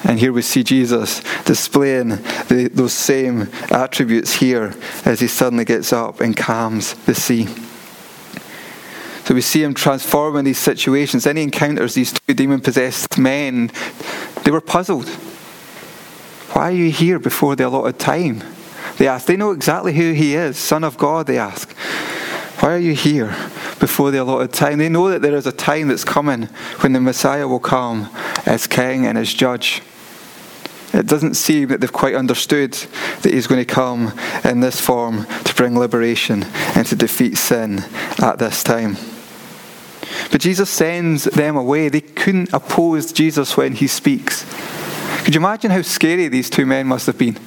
And 0.05 0.19
here 0.19 0.33
we 0.33 0.43
see 0.43 0.63
Jesus 0.63 1.23
displaying 1.45 2.09
the, 2.49 2.71
those 2.73 2.93
same 2.93 3.49
attributes 3.71 4.35
here 4.35 4.75
as 5.05 5.21
he 5.21 5.27
suddenly 5.27 5.65
gets 5.65 5.93
up 5.93 6.21
and 6.21 6.37
calms 6.37 6.95
the 7.05 7.15
sea. 7.15 7.47
So 9.25 9.35
we 9.35 9.43
see 9.43 9.63
him 9.63 9.75
transforming 9.75 10.45
these 10.45 10.59
situations. 10.59 11.25
Then 11.25 11.37
he 11.37 11.45
encounters 11.45 11.95
these 11.95 12.13
two 12.13 12.35
demon 12.35 12.61
possessed 12.61 13.19
men. 13.19 13.71
They 14.43 14.51
were 14.51 14.61
puzzled. 14.61 15.09
Why 16.53 16.71
are 16.71 16.75
you 16.75 16.91
here 16.91 17.21
before 17.21 17.55
the 17.55 17.69
allotted 17.69 17.99
time? 17.99 18.43
They 18.97 19.07
ask. 19.07 19.27
They 19.27 19.37
know 19.37 19.53
exactly 19.53 19.95
who 19.95 20.13
he 20.13 20.35
is, 20.35 20.59
Son 20.59 20.83
of 20.83 20.99
God, 20.99 21.27
they 21.27 21.39
ask. 21.39 21.73
Why 22.59 22.73
are 22.73 22.79
you 22.79 22.93
here 22.93 23.29
before 23.79 24.11
the 24.11 24.19
allotted 24.19 24.53
time? 24.53 24.79
They 24.79 24.89
know 24.89 25.09
that 25.11 25.23
there 25.23 25.37
is 25.37 25.47
a 25.47 25.53
time 25.53 25.89
that's 25.89 26.05
coming 26.05 26.47
when 26.81 26.93
the 26.93 27.01
Messiah 27.01 27.47
will 27.47 27.61
come 27.61 28.11
as 28.45 28.67
king 28.67 29.07
and 29.07 29.17
as 29.17 29.33
judge. 29.33 29.81
It 30.93 31.07
doesn't 31.07 31.35
seem 31.35 31.69
that 31.69 31.81
they've 31.81 31.93
quite 31.93 32.15
understood 32.15 32.73
that 32.73 33.33
he's 33.33 33.47
going 33.47 33.65
to 33.65 33.75
come 33.75 34.13
in 34.45 34.61
this 34.61 34.81
form 34.81 35.25
to 35.45 35.55
bring 35.55 35.79
liberation 35.79 36.45
and 36.75 36.87
to 36.87 36.97
defeat 36.97 37.37
sin 37.37 37.85
at 38.19 38.39
this 38.39 38.65
time. 38.65 38.97
But 40.33 40.41
Jesus 40.41 40.69
sends 40.69 41.25
them 41.25 41.57
away. 41.57 41.89
They 41.89 42.01
couldn't 42.01 42.53
oppose 42.53 43.13
Jesus 43.13 43.57
when 43.57 43.73
he 43.73 43.87
speaks. 43.87 44.45
Could 45.25 45.35
you 45.35 45.41
imagine 45.41 45.71
how 45.71 45.83
scary 45.83 46.29
these 46.29 46.51
two 46.51 46.67
men 46.67 46.87
must 46.87 47.07
have 47.07 47.19
been? 47.19 47.39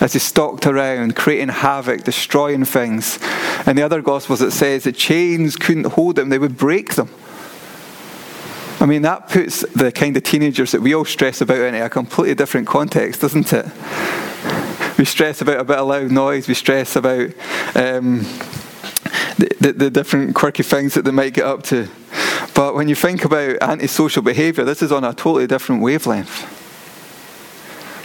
As 0.00 0.12
they 0.12 0.18
stalked 0.18 0.66
around, 0.66 1.16
creating 1.16 1.48
havoc, 1.48 2.04
destroying 2.04 2.64
things. 2.64 3.18
And 3.64 3.78
the 3.78 3.82
other 3.82 4.02
Gospels, 4.02 4.42
it 4.42 4.50
says 4.50 4.84
the 4.84 4.92
chains 4.92 5.56
couldn't 5.56 5.84
hold 5.84 6.16
them, 6.16 6.28
they 6.28 6.38
would 6.38 6.56
break 6.56 6.94
them. 6.94 7.10
I 8.78 8.86
mean, 8.86 9.02
that 9.02 9.28
puts 9.28 9.62
the 9.72 9.90
kind 9.90 10.16
of 10.16 10.22
teenagers 10.22 10.72
that 10.72 10.82
we 10.82 10.94
all 10.94 11.06
stress 11.06 11.40
about 11.40 11.58
in 11.58 11.74
a 11.74 11.88
completely 11.88 12.34
different 12.34 12.66
context, 12.66 13.22
doesn't 13.22 13.52
it? 13.52 13.66
We 14.98 15.04
stress 15.04 15.40
about 15.40 15.60
a 15.60 15.64
bit 15.64 15.78
of 15.78 15.88
loud 15.88 16.10
noise, 16.10 16.46
we 16.46 16.54
stress 16.54 16.94
about 16.94 17.30
um, 17.74 18.18
the, 19.38 19.56
the, 19.60 19.72
the 19.72 19.90
different 19.90 20.34
quirky 20.34 20.62
things 20.62 20.94
that 20.94 21.04
they 21.04 21.10
might 21.10 21.34
get 21.34 21.46
up 21.46 21.62
to. 21.64 21.88
But 22.54 22.74
when 22.74 22.88
you 22.88 22.94
think 22.94 23.24
about 23.24 23.62
antisocial 23.62 24.22
behaviour, 24.22 24.64
this 24.64 24.82
is 24.82 24.92
on 24.92 25.04
a 25.04 25.14
totally 25.14 25.46
different 25.46 25.82
wavelength. 25.82 26.52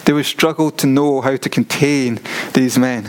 They 0.05 0.13
would 0.13 0.25
struggle 0.25 0.71
to 0.71 0.87
know 0.87 1.21
how 1.21 1.35
to 1.35 1.49
contain 1.49 2.19
these 2.53 2.77
men. 2.77 3.05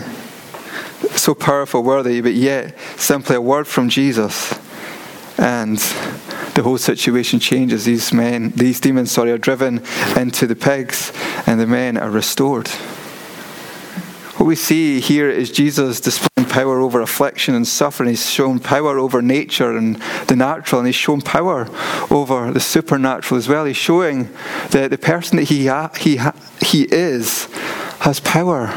So 1.17 1.35
powerful 1.35 1.83
were 1.83 2.03
they, 2.03 2.21
but 2.21 2.35
yet 2.35 2.77
simply 2.97 3.37
a 3.37 3.41
word 3.41 3.67
from 3.67 3.89
Jesus 3.89 4.59
and 5.39 5.79
the 6.55 6.63
whole 6.63 6.79
situation 6.79 7.41
changes. 7.41 7.85
These 7.85 8.13
men, 8.13 8.51
these 8.51 8.81
demons, 8.81 9.11
sorry, 9.11 9.33
are 9.33 9.39
driven 9.39 9.83
into 10.17 10.47
the 10.47 10.57
pigs, 10.57 11.13
and 11.47 11.59
the 11.59 11.67
men 11.67 11.97
are 11.97 12.11
restored. 12.11 12.69
What 14.37 14.47
we 14.47 14.57
see 14.57 15.01
here 15.01 15.31
is 15.31 15.51
Jesus 15.53 16.01
displaying 16.01 16.49
power 16.49 16.81
over 16.81 17.01
affliction 17.01 17.55
and 17.55 17.67
suffering. 17.67 18.09
He's 18.09 18.29
shown 18.29 18.59
power 18.59 18.99
over 18.99 19.23
nature 19.23 19.77
and 19.77 19.97
the 20.27 20.35
natural, 20.35 20.81
and 20.81 20.89
he's 20.89 20.97
shown 20.97 21.21
power 21.21 21.69
over 22.11 22.51
the 22.51 22.59
supernatural 22.59 23.39
as 23.39 23.47
well. 23.49 23.67
He's 23.67 23.77
showing 23.77 24.31
that 24.71 24.91
the 24.91 24.99
person 24.99 25.37
that 25.37 25.45
he, 25.45 25.67
ha- 25.67 25.93
he, 25.97 26.17
ha- 26.17 26.35
he 26.61 26.85
is 26.85 27.45
has 28.01 28.19
power 28.19 28.71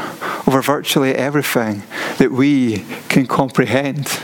over 0.46 0.62
virtually 0.62 1.12
everything 1.14 1.82
that 2.18 2.30
we 2.30 2.84
can 3.08 3.26
comprehend. 3.26 4.20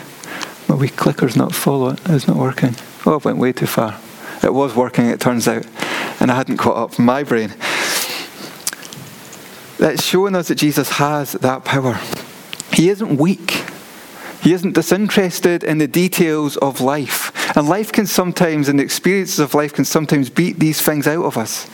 My 0.68 0.76
wee 0.76 0.88
clicker's 0.88 1.34
not 1.34 1.52
full, 1.54 1.88
it's 1.88 2.28
not 2.28 2.36
working. 2.36 2.76
Oh, 3.04 3.14
I 3.14 3.16
went 3.16 3.38
way 3.38 3.52
too 3.52 3.66
far. 3.66 3.98
It 4.42 4.54
was 4.54 4.74
working, 4.74 5.06
it 5.06 5.20
turns 5.20 5.48
out, 5.48 5.66
and 6.20 6.30
I 6.30 6.36
hadn't 6.36 6.56
caught 6.56 6.76
up 6.76 6.98
my 6.98 7.22
brain. 7.22 7.54
That's 9.78 10.04
showing 10.04 10.36
us 10.36 10.48
that 10.48 10.56
Jesus 10.56 10.90
has 10.90 11.32
that 11.32 11.64
power. 11.64 11.98
He 12.72 12.88
isn't 12.88 13.16
weak. 13.16 13.64
He 14.40 14.52
isn't 14.52 14.74
disinterested 14.74 15.62
in 15.62 15.78
the 15.78 15.86
details 15.86 16.56
of 16.56 16.80
life. 16.80 17.56
And 17.56 17.68
life 17.68 17.92
can 17.92 18.06
sometimes, 18.06 18.68
and 18.68 18.78
the 18.78 18.84
experiences 18.84 19.38
of 19.38 19.54
life 19.54 19.72
can 19.72 19.84
sometimes 19.84 20.30
beat 20.30 20.58
these 20.58 20.80
things 20.80 21.06
out 21.06 21.24
of 21.24 21.36
us. 21.36 21.68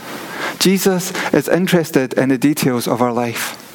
Jesus 0.58 1.12
is 1.32 1.48
interested 1.48 2.14
in 2.14 2.30
the 2.30 2.38
details 2.38 2.88
of 2.88 3.00
our 3.00 3.12
life. 3.12 3.67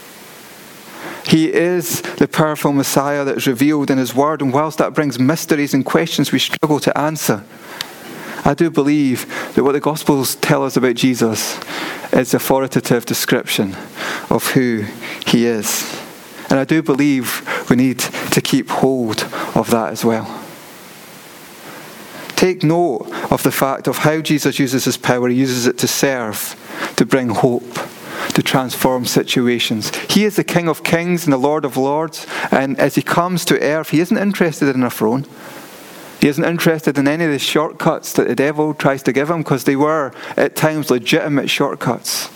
He 1.34 1.52
is 1.52 2.00
the 2.02 2.28
powerful 2.28 2.74
Messiah 2.74 3.26
that 3.26 3.38
is 3.38 3.48
revealed 3.48 3.90
in 3.90 3.98
His 3.98 4.14
Word, 4.14 4.44
and 4.44 4.54
whilst 4.54 4.78
that 4.78 4.94
brings 4.94 5.18
mysteries 5.18 5.74
and 5.74 5.84
questions 5.84 6.32
we 6.32 6.38
struggle 6.38 6.80
to 6.82 6.96
answer, 6.96 7.44
I 8.46 8.54
do 8.54 8.70
believe 8.70 9.26
that 9.56 9.64
what 9.64 9.72
the 9.72 9.80
Gospels 9.80 10.36
tell 10.36 10.64
us 10.64 10.78
about 10.78 10.94
Jesus 10.94 11.60
is 12.12 12.36
authoritative 12.36 13.08
description 13.08 13.76
of 14.30 14.52
who 14.52 14.86
He 15.26 15.48
is. 15.48 16.00
And 16.52 16.60
I 16.60 16.66
do 16.66 16.84
believe 16.84 17.68
we 17.68 17.78
need 17.78 17.98
to 17.98 18.40
keep 18.40 18.70
hold 18.70 19.24
of 19.56 19.72
that 19.72 19.92
as 19.92 20.06
well. 20.06 20.28
Take 22.36 22.62
note 22.62 23.12
of 23.32 23.42
the 23.42 23.52
fact 23.52 23.88
of 23.88 23.98
how 23.98 24.22
Jesus 24.22 24.60
uses 24.60 24.86
his 24.86 24.98
power. 24.98 25.30
He 25.30 25.36
uses 25.38 25.66
it 25.66 25.80
to 25.80 25.88
serve, 25.88 26.94
to 26.98 27.08
bring 27.08 27.30
hope, 27.30 27.80
to 28.30 28.44
transform 28.44 29.06
situations. 29.06 29.96
He 30.10 30.26
is 30.26 30.36
the 30.36 30.44
King 30.44 30.68
of 30.68 30.84
Kings 30.84 31.26
and 31.26 31.34
the 31.34 31.38
Lord 31.38 31.66
of 31.66 31.78
Lords, 31.78 32.26
and 32.52 32.80
as 32.80 32.96
he 32.96 33.02
comes 33.02 33.46
to 33.46 33.62
earth, 33.62 33.90
he 33.90 34.00
isn't 34.00 34.18
interested 34.18 34.74
in 34.76 34.84
a 34.84 34.90
throne. 34.90 35.26
He 36.22 36.30
isn't 36.30 36.46
interested 36.46 36.98
in 36.98 37.08
any 37.08 37.26
of 37.26 37.32
the 37.32 37.40
shortcuts 37.40 38.14
that 38.14 38.28
the 38.28 38.36
devil 38.36 38.74
tries 38.74 39.04
to 39.04 39.12
give 39.12 39.30
him 39.30 39.40
because 39.40 39.66
they 39.66 39.76
were 39.76 40.14
at 40.38 40.56
times 40.56 40.90
legitimate 40.90 41.50
shortcuts. 41.50 42.30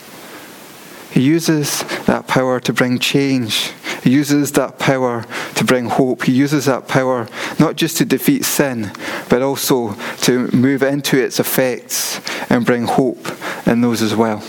He 1.10 1.22
uses 1.22 1.82
that 2.04 2.26
power 2.26 2.60
to 2.60 2.72
bring 2.72 2.98
change. 2.98 3.72
He 4.02 4.10
uses 4.10 4.52
that 4.52 4.78
power 4.78 5.24
to 5.54 5.64
bring 5.64 5.86
hope. 5.86 6.24
He 6.24 6.32
uses 6.32 6.66
that 6.66 6.86
power 6.86 7.28
not 7.58 7.76
just 7.76 7.96
to 7.96 8.04
defeat 8.04 8.44
sin, 8.44 8.92
but 9.28 9.42
also 9.42 9.94
to 10.18 10.48
move 10.54 10.82
into 10.82 11.18
its 11.18 11.40
effects 11.40 12.20
and 12.50 12.66
bring 12.66 12.84
hope 12.84 13.26
in 13.66 13.80
those 13.80 14.02
as 14.02 14.14
well. 14.14 14.44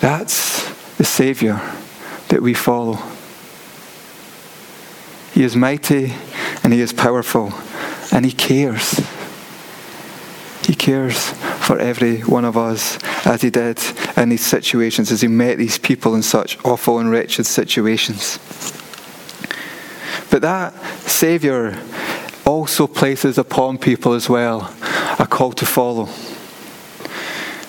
That's 0.00 0.68
the 0.96 1.04
Saviour 1.04 1.60
that 2.28 2.42
we 2.42 2.54
follow. 2.54 2.98
He 5.32 5.42
is 5.42 5.56
mighty 5.56 6.12
and 6.62 6.72
He 6.72 6.80
is 6.80 6.92
powerful 6.92 7.52
and 8.12 8.24
He 8.24 8.32
cares. 8.32 9.00
He 10.64 10.74
cares 10.74 11.30
for 11.60 11.78
every 11.78 12.20
one 12.20 12.44
of 12.44 12.56
us 12.56 12.98
as 13.26 13.42
He 13.42 13.50
did 13.50 13.80
in 14.16 14.28
these 14.28 14.44
situations, 14.44 15.10
as 15.10 15.20
He 15.20 15.28
met 15.28 15.58
these 15.58 15.78
people 15.78 16.14
in 16.14 16.22
such 16.22 16.58
awful 16.64 16.98
and 16.98 17.10
wretched 17.10 17.46
situations. 17.46 18.38
But 20.30 20.42
that 20.42 20.74
Saviour 21.08 21.76
also 22.44 22.86
places 22.86 23.38
upon 23.38 23.78
people 23.78 24.12
as 24.12 24.28
well 24.28 24.74
a 25.18 25.26
call 25.26 25.52
to 25.52 25.66
follow. 25.66 26.08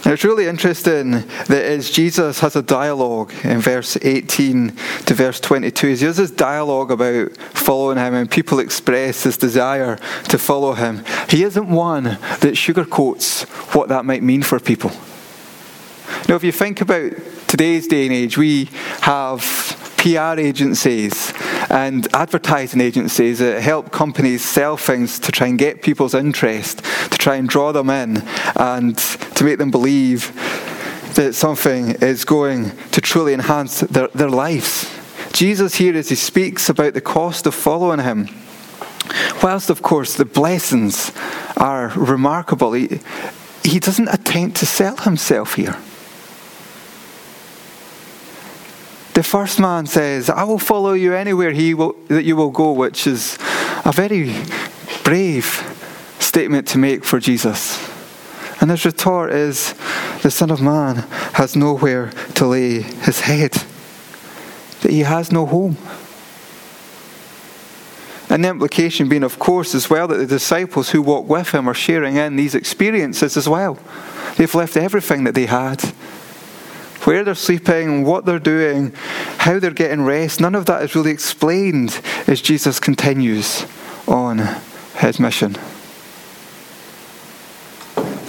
And 0.03 0.13
it's 0.13 0.23
really 0.23 0.47
interesting 0.47 1.11
that 1.11 1.51
as 1.51 1.91
Jesus 1.91 2.39
has 2.39 2.55
a 2.55 2.61
dialogue 2.61 3.33
in 3.43 3.59
verse 3.59 3.97
18 4.01 4.69
to 5.05 5.13
verse 5.13 5.41
22, 5.41 5.87
he 5.87 6.05
has 6.05 6.17
this 6.17 6.31
dialogue 6.31 6.89
about 6.89 7.35
following 7.37 7.97
him 7.97 8.13
and 8.13 8.31
people 8.31 8.59
express 8.59 9.23
this 9.23 9.35
desire 9.35 9.97
to 10.29 10.37
follow 10.37 10.73
him. 10.73 11.03
He 11.27 11.43
isn't 11.43 11.69
one 11.69 12.03
that 12.03 12.55
sugarcoats 12.55 13.43
what 13.75 13.89
that 13.89 14.05
might 14.05 14.23
mean 14.23 14.41
for 14.41 14.57
people. 14.59 14.91
Now, 16.29 16.35
if 16.35 16.43
you 16.43 16.53
think 16.53 16.79
about 16.79 17.11
today's 17.47 17.87
day 17.87 18.05
and 18.05 18.13
age, 18.13 18.37
we 18.37 18.69
have 19.01 19.41
PR 19.97 20.39
agencies 20.39 21.33
and 21.69 22.07
advertising 22.13 22.81
agencies 22.81 23.39
that 23.39 23.61
help 23.61 23.91
companies 23.91 24.43
sell 24.43 24.77
things 24.77 25.19
to 25.19 25.31
try 25.31 25.47
and 25.47 25.59
get 25.59 25.81
people's 25.81 26.13
interest, 26.13 26.79
to 27.11 27.17
try 27.17 27.35
and 27.35 27.47
draw 27.47 27.71
them 27.71 27.89
in, 27.89 28.17
and 28.55 28.97
to 28.97 29.43
make 29.43 29.57
them 29.57 29.71
believe 29.71 30.33
that 31.15 31.33
something 31.33 31.91
is 32.01 32.25
going 32.25 32.71
to 32.91 33.01
truly 33.01 33.33
enhance 33.33 33.81
their, 33.81 34.07
their 34.09 34.29
lives. 34.29 34.89
Jesus, 35.33 35.75
here, 35.75 35.95
as 35.95 36.09
he 36.09 36.15
speaks 36.15 36.69
about 36.69 36.93
the 36.93 37.01
cost 37.01 37.45
of 37.45 37.53
following 37.53 37.99
him, 37.99 38.29
whilst, 39.43 39.69
of 39.69 39.81
course, 39.81 40.15
the 40.15 40.25
blessings 40.25 41.11
are 41.57 41.89
remarkable, 41.95 42.73
he, 42.73 42.99
he 43.63 43.79
doesn't 43.79 44.07
attempt 44.07 44.57
to 44.57 44.65
sell 44.65 44.97
himself 44.97 45.55
here. 45.55 45.77
The 49.19 49.23
first 49.23 49.59
man 49.59 49.85
says, 49.85 50.29
I 50.29 50.45
will 50.45 50.57
follow 50.57 50.93
you 50.93 51.13
anywhere 51.13 51.51
he 51.51 51.73
will, 51.73 51.93
that 52.07 52.23
you 52.23 52.38
will 52.38 52.51
go, 52.51 52.71
which 52.71 53.05
is 53.05 53.38
a 53.83 53.91
very 53.91 54.33
brave 55.03 55.45
statement 56.19 56.69
to 56.69 56.77
make 56.77 57.03
for 57.03 57.19
Jesus. 57.19 57.85
And 58.61 58.71
his 58.71 58.85
retort 58.85 59.33
is, 59.33 59.73
The 60.21 60.31
Son 60.31 60.49
of 60.49 60.61
Man 60.61 61.05
has 61.33 61.53
nowhere 61.53 62.11
to 62.35 62.45
lay 62.45 62.81
his 62.81 63.19
head, 63.19 63.51
that 64.83 64.89
he 64.89 65.01
has 65.01 65.33
no 65.33 65.45
home. 65.45 65.75
And 68.29 68.45
the 68.45 68.47
implication 68.47 69.09
being, 69.09 69.23
of 69.23 69.38
course, 69.38 69.75
as 69.75 69.89
well, 69.89 70.07
that 70.07 70.15
the 70.15 70.27
disciples 70.27 70.91
who 70.91 71.01
walk 71.01 71.27
with 71.27 71.53
him 71.53 71.67
are 71.67 71.73
sharing 71.73 72.15
in 72.15 72.38
these 72.38 72.55
experiences 72.55 73.35
as 73.35 73.49
well. 73.49 73.77
They've 74.38 74.55
left 74.55 74.77
everything 74.77 75.25
that 75.25 75.35
they 75.35 75.47
had 75.47 75.83
where 77.09 77.23
they're 77.23 77.33
sleeping, 77.33 78.03
what 78.03 78.23
they're 78.23 78.37
doing, 78.37 78.93
how 79.39 79.57
they're 79.57 79.71
getting 79.71 80.03
rest, 80.03 80.39
none 80.39 80.53
of 80.53 80.67
that 80.67 80.84
is 80.84 80.93
really 80.93 81.10
explained 81.10 81.99
as 82.27 82.39
Jesus 82.39 82.79
continues 82.79 83.65
on 84.07 84.38
his 84.95 85.19
mission. 85.19 85.57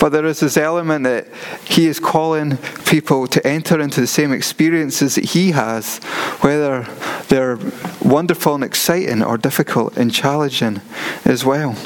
But 0.00 0.12
there 0.12 0.24
is 0.24 0.40
this 0.40 0.56
element 0.56 1.04
that 1.04 1.28
he 1.62 1.88
is 1.88 2.00
calling 2.00 2.56
people 2.86 3.26
to 3.26 3.46
enter 3.46 3.78
into 3.78 4.00
the 4.00 4.06
same 4.06 4.32
experiences 4.32 5.16
that 5.16 5.26
he 5.26 5.50
has, 5.50 5.98
whether 6.40 6.84
they're 7.28 7.58
wonderful 8.02 8.54
and 8.54 8.64
exciting 8.64 9.22
or 9.22 9.36
difficult 9.36 9.98
and 9.98 10.10
challenging 10.10 10.80
as 11.26 11.44
well. 11.44 11.76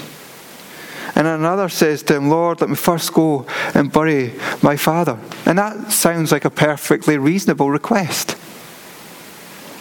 And 1.16 1.26
another 1.26 1.68
says 1.68 2.02
to 2.04 2.16
him, 2.16 2.28
Lord, 2.28 2.60
let 2.60 2.70
me 2.70 2.76
first 2.76 3.12
go 3.12 3.46
and 3.72 3.92
bury 3.92 4.34
my 4.62 4.76
father. 4.76 5.18
And 5.46 5.58
that 5.58 5.92
sounds 5.92 6.32
like 6.32 6.44
a 6.44 6.50
perfectly 6.50 7.18
reasonable 7.18 7.70
request. 7.70 8.36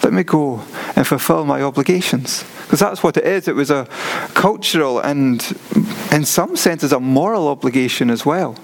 Let 0.03 0.13
me 0.13 0.23
go 0.23 0.61
and 0.95 1.07
fulfill 1.07 1.45
my 1.45 1.61
obligations. 1.61 2.43
Because 2.63 2.79
that's 2.79 3.01
what 3.01 3.17
it 3.17 3.25
is. 3.25 3.47
It 3.47 3.55
was 3.55 3.71
a 3.71 3.87
cultural 4.33 4.99
and, 4.99 5.41
in 6.11 6.25
some 6.25 6.55
senses, 6.55 6.91
a 6.91 6.99
moral 6.99 7.47
obligation 7.47 8.09
as 8.09 8.25
well. 8.25 8.55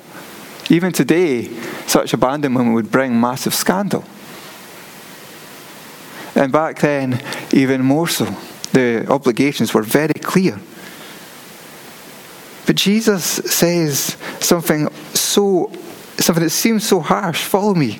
Even 0.69 0.91
today, 0.91 1.45
such 1.87 2.13
abandonment 2.13 2.73
would 2.73 2.91
bring 2.91 3.19
massive 3.19 3.55
scandal. 3.55 4.03
And 6.35 6.51
back 6.51 6.79
then, 6.79 7.23
even 7.51 7.83
more 7.83 8.07
so. 8.07 8.25
The 8.73 9.07
obligations 9.09 9.73
were 9.73 9.81
very 9.81 10.13
clear. 10.13 10.59
Jesus 12.79 13.25
says 13.25 14.15
something 14.39 14.87
so 15.13 15.69
something 16.17 16.43
that 16.43 16.49
seems 16.49 16.87
so 16.87 17.01
harsh, 17.01 17.43
follow 17.43 17.73
me 17.73 17.99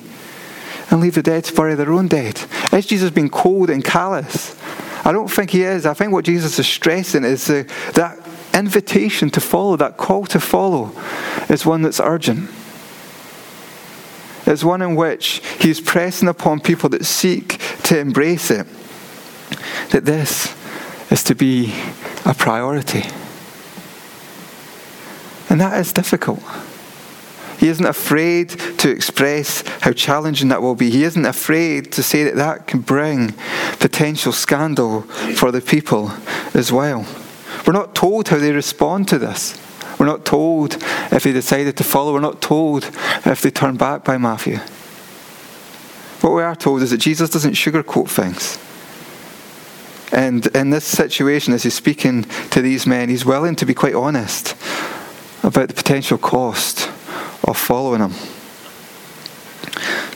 and 0.90 1.00
leave 1.00 1.14
the 1.14 1.22
dead 1.22 1.44
to 1.44 1.54
bury 1.54 1.74
their 1.74 1.92
own 1.92 2.08
dead. 2.08 2.40
Is 2.72 2.86
Jesus 2.86 3.10
being 3.10 3.28
cold 3.28 3.68
and 3.68 3.84
callous? 3.84 4.56
I 5.04 5.12
don't 5.12 5.28
think 5.28 5.50
he 5.50 5.62
is. 5.64 5.84
I 5.84 5.94
think 5.94 6.12
what 6.12 6.24
Jesus 6.24 6.58
is 6.58 6.66
stressing 6.66 7.24
is 7.24 7.46
the, 7.46 7.70
that 7.94 8.18
invitation 8.54 9.30
to 9.30 9.40
follow, 9.40 9.76
that 9.76 9.96
call 9.98 10.24
to 10.26 10.40
follow, 10.40 10.92
is 11.48 11.64
one 11.66 11.82
that's 11.82 12.00
urgent. 12.00 12.50
It's 14.46 14.64
one 14.64 14.82
in 14.82 14.96
which 14.96 15.42
he's 15.60 15.80
pressing 15.80 16.28
upon 16.28 16.60
people 16.60 16.88
that 16.90 17.04
seek 17.04 17.60
to 17.84 17.98
embrace 17.98 18.50
it, 18.50 18.66
that 19.90 20.04
this 20.04 20.54
is 21.10 21.22
to 21.24 21.34
be 21.34 21.74
a 22.24 22.34
priority. 22.34 23.04
And 25.50 25.60
that 25.60 25.78
is 25.80 25.92
difficult. 25.92 26.40
He 27.58 27.68
isn't 27.68 27.84
afraid 27.84 28.48
to 28.78 28.90
express 28.90 29.62
how 29.82 29.92
challenging 29.92 30.48
that 30.48 30.62
will 30.62 30.74
be. 30.74 30.88
He 30.88 31.04
isn't 31.04 31.26
afraid 31.26 31.92
to 31.92 32.02
say 32.02 32.24
that 32.24 32.36
that 32.36 32.66
can 32.66 32.80
bring 32.80 33.34
potential 33.80 34.32
scandal 34.32 35.02
for 35.36 35.50
the 35.50 35.60
people 35.60 36.10
as 36.54 36.72
well. 36.72 37.04
We're 37.66 37.74
not 37.74 37.94
told 37.94 38.28
how 38.28 38.38
they 38.38 38.52
respond 38.52 39.08
to 39.08 39.18
this. 39.18 39.60
We're 39.98 40.06
not 40.06 40.24
told 40.24 40.76
if 41.12 41.24
they 41.24 41.32
decided 41.32 41.76
to 41.76 41.84
follow. 41.84 42.14
We're 42.14 42.20
not 42.20 42.40
told 42.40 42.84
if 43.26 43.42
they 43.42 43.50
turn 43.50 43.76
back 43.76 44.04
by 44.04 44.16
Matthew. 44.16 44.56
What 46.22 46.32
we 46.32 46.42
are 46.42 46.56
told 46.56 46.80
is 46.80 46.92
that 46.92 46.98
Jesus 46.98 47.28
doesn't 47.28 47.52
sugarcoat 47.52 48.08
things. 48.08 48.58
And 50.12 50.46
in 50.56 50.70
this 50.70 50.86
situation, 50.86 51.52
as 51.52 51.64
he's 51.64 51.74
speaking 51.74 52.22
to 52.50 52.62
these 52.62 52.86
men, 52.86 53.10
he's 53.10 53.26
willing 53.26 53.56
to 53.56 53.66
be 53.66 53.74
quite 53.74 53.94
honest 53.94 54.56
about 55.50 55.68
the 55.68 55.74
potential 55.74 56.16
cost 56.16 56.88
of 57.42 57.56
following 57.56 58.00
him. 58.00 58.12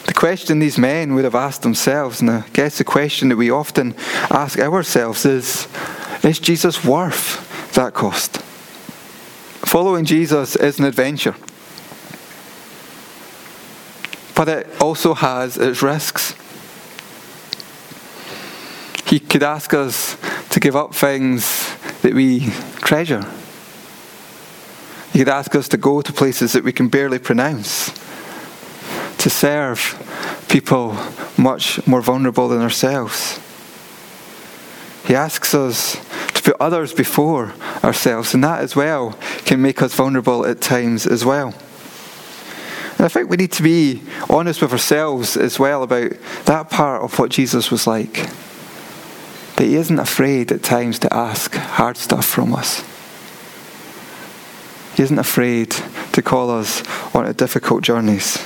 The 0.07 0.14
question 0.14 0.61
these 0.61 0.79
men 0.79 1.14
would 1.14 1.25
have 1.25 1.35
asked 1.35 1.62
themselves, 1.62 2.20
and 2.20 2.31
I 2.31 2.44
guess 2.53 2.79
the 2.79 2.85
question 2.85 3.31
that 3.31 3.37
we 3.37 3.51
often 3.51 3.97
ask 4.31 4.61
ourselves 4.61 5.27
is 5.27 5.66
Is 6.23 6.38
Jesus 6.38 6.85
worth 6.85 7.73
that 7.75 7.94
cost? 7.94 8.37
Following 9.66 10.05
Jesus 10.05 10.55
is 10.55 10.79
an 10.79 10.85
adventure, 10.85 11.35
but 14.37 14.49
it 14.49 14.81
also 14.81 15.14
has 15.14 15.59
its 15.59 15.83
risks. 15.83 16.37
He 19.05 19.18
could 19.18 19.42
ask 19.42 19.75
us 19.75 20.16
to 20.51 20.61
give 20.61 20.77
up 20.77 20.94
things 20.94 21.75
that 22.03 22.14
we 22.14 22.51
treasure 22.77 23.29
he 25.14 25.20
could 25.20 25.29
ask 25.29 25.55
us 25.55 25.68
to 25.68 25.77
go 25.77 26.03
to 26.03 26.12
places 26.12 26.55
that 26.55 26.64
we 26.64 26.72
can 26.72 26.88
barely 26.88 27.20
pronounce, 27.20 27.92
to 29.16 29.31
serve 29.31 29.94
people 30.48 30.98
much 31.38 31.87
more 31.87 32.03
vulnerable 32.03 32.48
than 32.48 32.61
ourselves. 32.61 33.38
He 35.07 35.14
asks 35.14 35.55
us 35.55 36.05
to 36.35 36.42
put 36.42 36.57
others 36.59 36.92
before 36.92 37.55
ourselves, 37.85 38.35
and 38.35 38.42
that 38.42 38.61
as 38.61 38.74
well 38.74 39.16
can 39.44 39.62
make 39.62 39.83
us 39.83 39.94
vulnerable 39.94 40.44
at 40.44 40.61
times 40.61 41.07
as 41.07 41.24
well. 41.24 41.55
And 42.98 43.07
I 43.07 43.09
think 43.09 43.31
we 43.31 43.37
need 43.37 43.53
to 43.53 43.62
be 43.62 44.03
honest 44.29 44.62
with 44.62 44.72
ourselves 44.72 45.37
as 45.37 45.61
well 45.61 45.85
about 45.85 46.11
that 46.46 46.70
part 46.70 47.03
of 47.03 47.16
what 47.20 47.31
Jesus 47.31 47.70
was 47.70 47.87
like. 47.87 48.14
That 49.55 49.66
he 49.66 49.77
isn't 49.77 50.00
afraid 50.00 50.50
at 50.50 50.64
times 50.64 50.98
to 50.98 51.14
ask 51.14 51.55
hard 51.55 51.96
stuff 51.96 52.27
from 52.27 52.53
us. 52.53 52.83
He 54.94 55.02
isn't 55.02 55.18
afraid 55.18 55.70
to 56.12 56.22
call 56.22 56.50
us 56.50 56.83
on 57.14 57.33
difficult 57.33 57.83
journeys. 57.83 58.38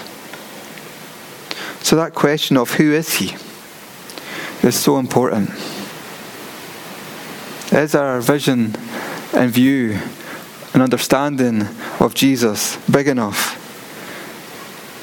So 1.81 1.97
that 1.97 2.15
question 2.15 2.57
of 2.57 2.73
who 2.73 2.93
is 2.93 3.15
he 3.15 3.37
is 4.63 4.75
so 4.75 4.99
important. 4.99 5.51
Is 7.73 7.95
our 7.95 8.21
vision 8.21 8.75
and 9.35 9.51
view 9.51 9.99
and 10.73 10.83
understanding 10.83 11.67
of 12.01 12.15
Jesus 12.15 12.77
big 12.87 13.09
enough 13.09 13.55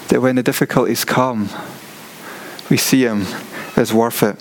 that 0.09 0.21
when 0.21 0.35
the 0.35 0.43
difficulties 0.43 1.05
come, 1.05 1.49
we 2.69 2.77
see 2.77 3.03
him 3.03 3.25
as 3.75 3.93
worth 3.93 4.23
it? 4.23 4.39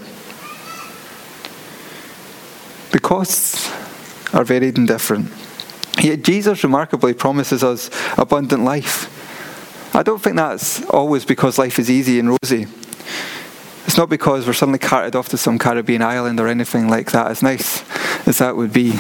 The 2.93 3.01
costs 3.01 3.71
are 4.33 4.45
varied 4.45 4.79
and 4.79 4.88
different. 4.88 5.31
Yet 6.01 6.23
Jesus 6.23 6.63
remarkably 6.65 7.15
promises 7.15 7.63
us 7.63 7.91
abundant 8.19 8.65
life. 8.65 9.11
I 9.95 10.03
don't 10.03 10.21
think 10.21 10.37
that's 10.37 10.85
always 10.91 11.25
because 11.25 11.57
life 11.57 11.79
is 11.79 11.91
easy 11.91 12.19
and 12.19 12.31
rosy. 12.31 12.67
It's 13.87 13.97
not 13.97 14.09
because 14.09 14.47
we're 14.47 14.55
suddenly 14.55 14.79
carted 14.79 15.15
off 15.15 15.29
to 15.29 15.37
some 15.37 15.59
Caribbean 15.59 16.03
island 16.03 16.41
or 16.41 16.49
anything 16.49 16.89
like 16.89 17.13
that, 17.13 17.29
as 17.29 17.43
nice 17.43 17.85
as 18.27 18.39
that 18.39 18.57
would 18.57 18.73
be, 18.73 18.91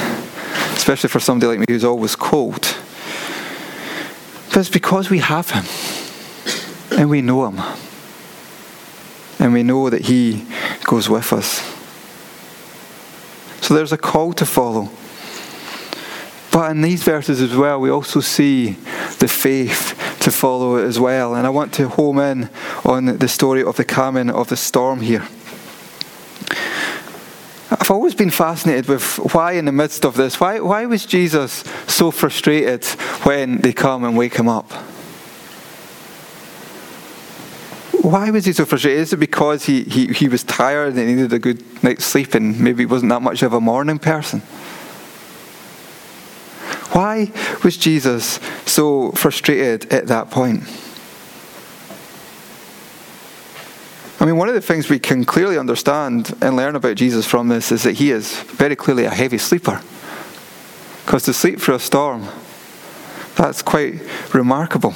especially 0.74 1.08
for 1.08 1.20
somebody 1.20 1.48
like 1.48 1.58
me 1.58 1.66
who's 1.68 1.84
always 1.84 2.14
cold. 2.14 2.76
But 4.48 4.58
it's 4.58 4.68
because 4.68 5.10
we 5.10 5.18
have 5.18 5.50
Him 5.50 5.64
and 6.96 7.10
we 7.10 7.22
know 7.22 7.48
Him. 7.48 7.60
And 9.40 9.52
we 9.52 9.64
know 9.64 9.90
that 9.90 10.02
He 10.02 10.46
goes 10.84 11.08
with 11.08 11.32
us. 11.32 11.60
So 13.66 13.74
there's 13.74 13.92
a 13.92 13.98
call 13.98 14.32
to 14.34 14.46
follow. 14.46 14.90
But 16.54 16.70
in 16.70 16.82
these 16.82 17.02
verses 17.02 17.40
as 17.40 17.56
well, 17.56 17.80
we 17.80 17.90
also 17.90 18.20
see 18.20 18.76
the 19.18 19.26
faith 19.26 20.18
to 20.20 20.30
follow 20.30 20.76
as 20.76 21.00
well. 21.00 21.34
And 21.34 21.48
I 21.48 21.50
want 21.50 21.74
to 21.74 21.88
home 21.88 22.20
in 22.20 22.48
on 22.84 23.18
the 23.18 23.26
story 23.26 23.64
of 23.64 23.76
the 23.76 23.84
coming 23.84 24.30
of 24.30 24.50
the 24.50 24.56
storm 24.56 25.00
here. 25.00 25.26
I've 27.72 27.90
always 27.90 28.14
been 28.14 28.30
fascinated 28.30 28.86
with 28.86 29.16
why, 29.34 29.54
in 29.54 29.64
the 29.64 29.72
midst 29.72 30.04
of 30.04 30.14
this, 30.14 30.38
why, 30.38 30.60
why 30.60 30.86
was 30.86 31.04
Jesus 31.04 31.64
so 31.88 32.12
frustrated 32.12 32.84
when 33.24 33.58
they 33.58 33.72
come 33.72 34.04
and 34.04 34.16
wake 34.16 34.36
him 34.36 34.48
up? 34.48 34.70
Why 38.00 38.30
was 38.30 38.44
he 38.44 38.52
so 38.52 38.64
frustrated? 38.64 39.00
Is 39.00 39.12
it 39.12 39.16
because 39.16 39.64
he, 39.64 39.82
he, 39.82 40.06
he 40.06 40.28
was 40.28 40.44
tired 40.44 40.94
and 40.94 41.08
he 41.08 41.16
needed 41.16 41.32
a 41.32 41.40
good 41.40 41.82
night's 41.82 42.04
sleep 42.04 42.32
and 42.36 42.60
maybe 42.60 42.82
he 42.82 42.86
wasn't 42.86 43.10
that 43.10 43.22
much 43.22 43.42
of 43.42 43.52
a 43.54 43.60
morning 43.60 43.98
person? 43.98 44.40
Why 46.94 47.32
was 47.64 47.76
Jesus 47.76 48.38
so 48.66 49.10
frustrated 49.12 49.92
at 49.92 50.06
that 50.06 50.30
point? 50.30 50.62
I 54.20 54.26
mean, 54.26 54.36
one 54.36 54.48
of 54.48 54.54
the 54.54 54.60
things 54.60 54.88
we 54.88 55.00
can 55.00 55.24
clearly 55.24 55.58
understand 55.58 56.32
and 56.40 56.54
learn 56.54 56.76
about 56.76 56.96
Jesus 56.96 57.26
from 57.26 57.48
this 57.48 57.72
is 57.72 57.82
that 57.82 57.94
he 57.94 58.12
is 58.12 58.38
very 58.42 58.76
clearly 58.76 59.06
a 59.06 59.10
heavy 59.10 59.38
sleeper. 59.38 59.82
Because 61.04 61.24
to 61.24 61.32
sleep 61.32 61.60
through 61.60 61.74
a 61.74 61.80
storm, 61.80 62.28
that's 63.34 63.60
quite 63.60 64.00
remarkable. 64.32 64.94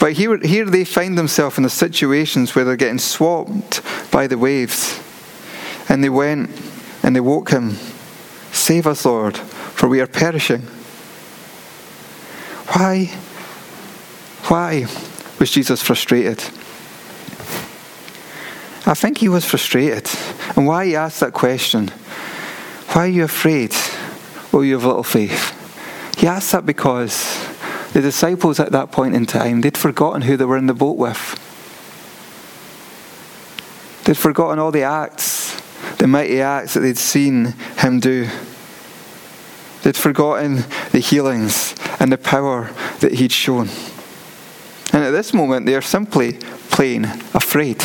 But 0.00 0.14
here, 0.14 0.36
here 0.38 0.64
they 0.64 0.84
find 0.84 1.16
themselves 1.16 1.58
in 1.58 1.62
the 1.62 1.70
situations 1.70 2.56
where 2.56 2.64
they're 2.64 2.74
getting 2.74 2.98
swamped 2.98 3.82
by 4.10 4.26
the 4.26 4.36
waves. 4.36 5.00
And 5.88 6.02
they 6.02 6.10
went 6.10 6.50
and 7.04 7.14
they 7.14 7.20
woke 7.20 7.50
him, 7.50 7.76
Save 8.50 8.88
us, 8.88 9.04
Lord, 9.04 9.40
for 9.76 9.88
we 9.88 10.00
are 10.00 10.06
perishing. 10.06 10.62
Why? 12.72 13.04
Why 14.48 14.86
was 15.38 15.50
Jesus 15.50 15.82
frustrated? 15.82 16.42
I 18.86 18.94
think 18.94 19.18
he 19.18 19.28
was 19.28 19.44
frustrated. 19.44 20.08
And 20.56 20.66
why 20.66 20.86
he 20.86 20.96
asked 20.96 21.20
that 21.20 21.34
question, 21.34 21.88
why 22.92 23.04
are 23.04 23.08
you 23.08 23.24
afraid? 23.24 23.74
Oh, 24.50 24.62
you 24.62 24.74
have 24.74 24.84
little 24.86 25.02
faith. 25.02 25.52
He 26.18 26.26
asked 26.26 26.52
that 26.52 26.64
because 26.64 27.38
the 27.92 28.00
disciples 28.00 28.58
at 28.58 28.72
that 28.72 28.90
point 28.90 29.14
in 29.14 29.26
time, 29.26 29.60
they'd 29.60 29.76
forgotten 29.76 30.22
who 30.22 30.38
they 30.38 30.46
were 30.46 30.56
in 30.56 30.68
the 30.68 30.74
boat 30.74 30.96
with. 30.96 31.42
They'd 34.04 34.16
forgotten 34.16 34.58
all 34.58 34.70
the 34.70 34.84
acts, 34.84 35.60
the 35.98 36.06
mighty 36.06 36.40
acts 36.40 36.72
that 36.72 36.80
they'd 36.80 36.96
seen 36.96 37.54
him 37.76 38.00
do. 38.00 38.30
They'd 39.86 39.96
forgotten 39.96 40.64
the 40.90 40.98
healings 40.98 41.76
and 42.00 42.10
the 42.10 42.18
power 42.18 42.72
that 42.98 43.12
he'd 43.12 43.30
shown. 43.30 43.68
And 44.92 45.04
at 45.04 45.12
this 45.12 45.32
moment, 45.32 45.64
they 45.64 45.76
are 45.76 45.80
simply 45.80 46.32
plain 46.72 47.04
afraid. 47.04 47.84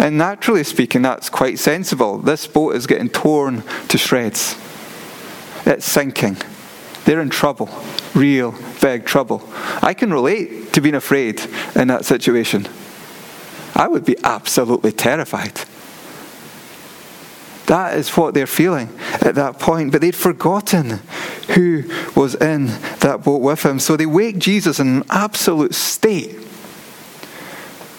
And 0.00 0.18
naturally 0.18 0.64
speaking, 0.64 1.02
that's 1.02 1.30
quite 1.30 1.60
sensible. 1.60 2.18
This 2.18 2.48
boat 2.48 2.74
is 2.74 2.88
getting 2.88 3.08
torn 3.08 3.62
to 3.86 3.96
shreds, 3.96 4.56
it's 5.64 5.86
sinking. 5.86 6.36
They're 7.04 7.20
in 7.20 7.30
trouble, 7.30 7.68
real 8.16 8.52
big 8.80 9.06
trouble. 9.06 9.48
I 9.80 9.94
can 9.94 10.12
relate 10.12 10.72
to 10.72 10.80
being 10.80 10.96
afraid 10.96 11.40
in 11.76 11.86
that 11.86 12.04
situation. 12.04 12.66
I 13.76 13.86
would 13.86 14.04
be 14.04 14.16
absolutely 14.24 14.90
terrified. 14.90 15.60
That 17.70 17.96
is 17.96 18.16
what 18.16 18.34
they're 18.34 18.48
feeling 18.48 18.88
at 19.20 19.36
that 19.36 19.60
point. 19.60 19.92
But 19.92 20.00
they'd 20.00 20.16
forgotten 20.16 20.98
who 21.54 21.84
was 22.16 22.34
in 22.34 22.66
that 22.98 23.22
boat 23.22 23.40
with 23.42 23.64
him. 23.64 23.78
So 23.78 23.96
they 23.96 24.06
wake 24.06 24.38
Jesus 24.38 24.80
in 24.80 24.88
an 24.88 25.04
absolute 25.08 25.72
state. 25.72 26.36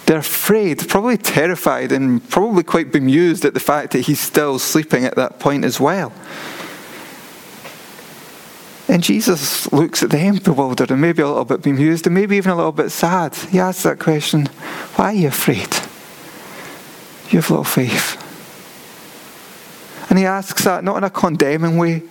They're 0.07 0.17
afraid, 0.17 0.85
probably 0.89 1.15
terrified, 1.15 1.93
and 1.93 2.27
probably 2.27 2.63
quite 2.63 2.91
bemused 2.91 3.45
at 3.45 3.53
the 3.53 3.61
fact 3.61 3.93
that 3.93 4.01
he's 4.01 4.19
still 4.19 4.59
sleeping 4.59 5.05
at 5.05 5.15
that 5.15 5.39
point 5.39 5.63
as 5.63 5.79
well. 5.79 6.11
And 8.89 9.01
Jesus 9.01 9.71
looks 9.71 10.03
at 10.03 10.09
them 10.09 10.39
bewildered 10.39 10.91
and 10.91 10.99
maybe 10.99 11.21
a 11.21 11.27
little 11.29 11.45
bit 11.45 11.61
bemused 11.61 12.05
and 12.07 12.13
maybe 12.13 12.35
even 12.35 12.51
a 12.51 12.57
little 12.57 12.73
bit 12.73 12.89
sad. 12.89 13.33
He 13.35 13.57
asks 13.57 13.83
that 13.83 13.99
question 13.99 14.47
Why 14.97 15.05
are 15.05 15.13
you 15.13 15.29
afraid? 15.29 15.73
You 17.31 17.39
have 17.39 17.49
little 17.49 17.63
faith. 17.63 18.20
And 20.11 20.19
he 20.19 20.25
asks 20.25 20.65
that 20.65 20.83
not 20.83 20.97
in 20.97 21.05
a 21.05 21.09
condemning 21.09 21.77
way, 21.77 22.03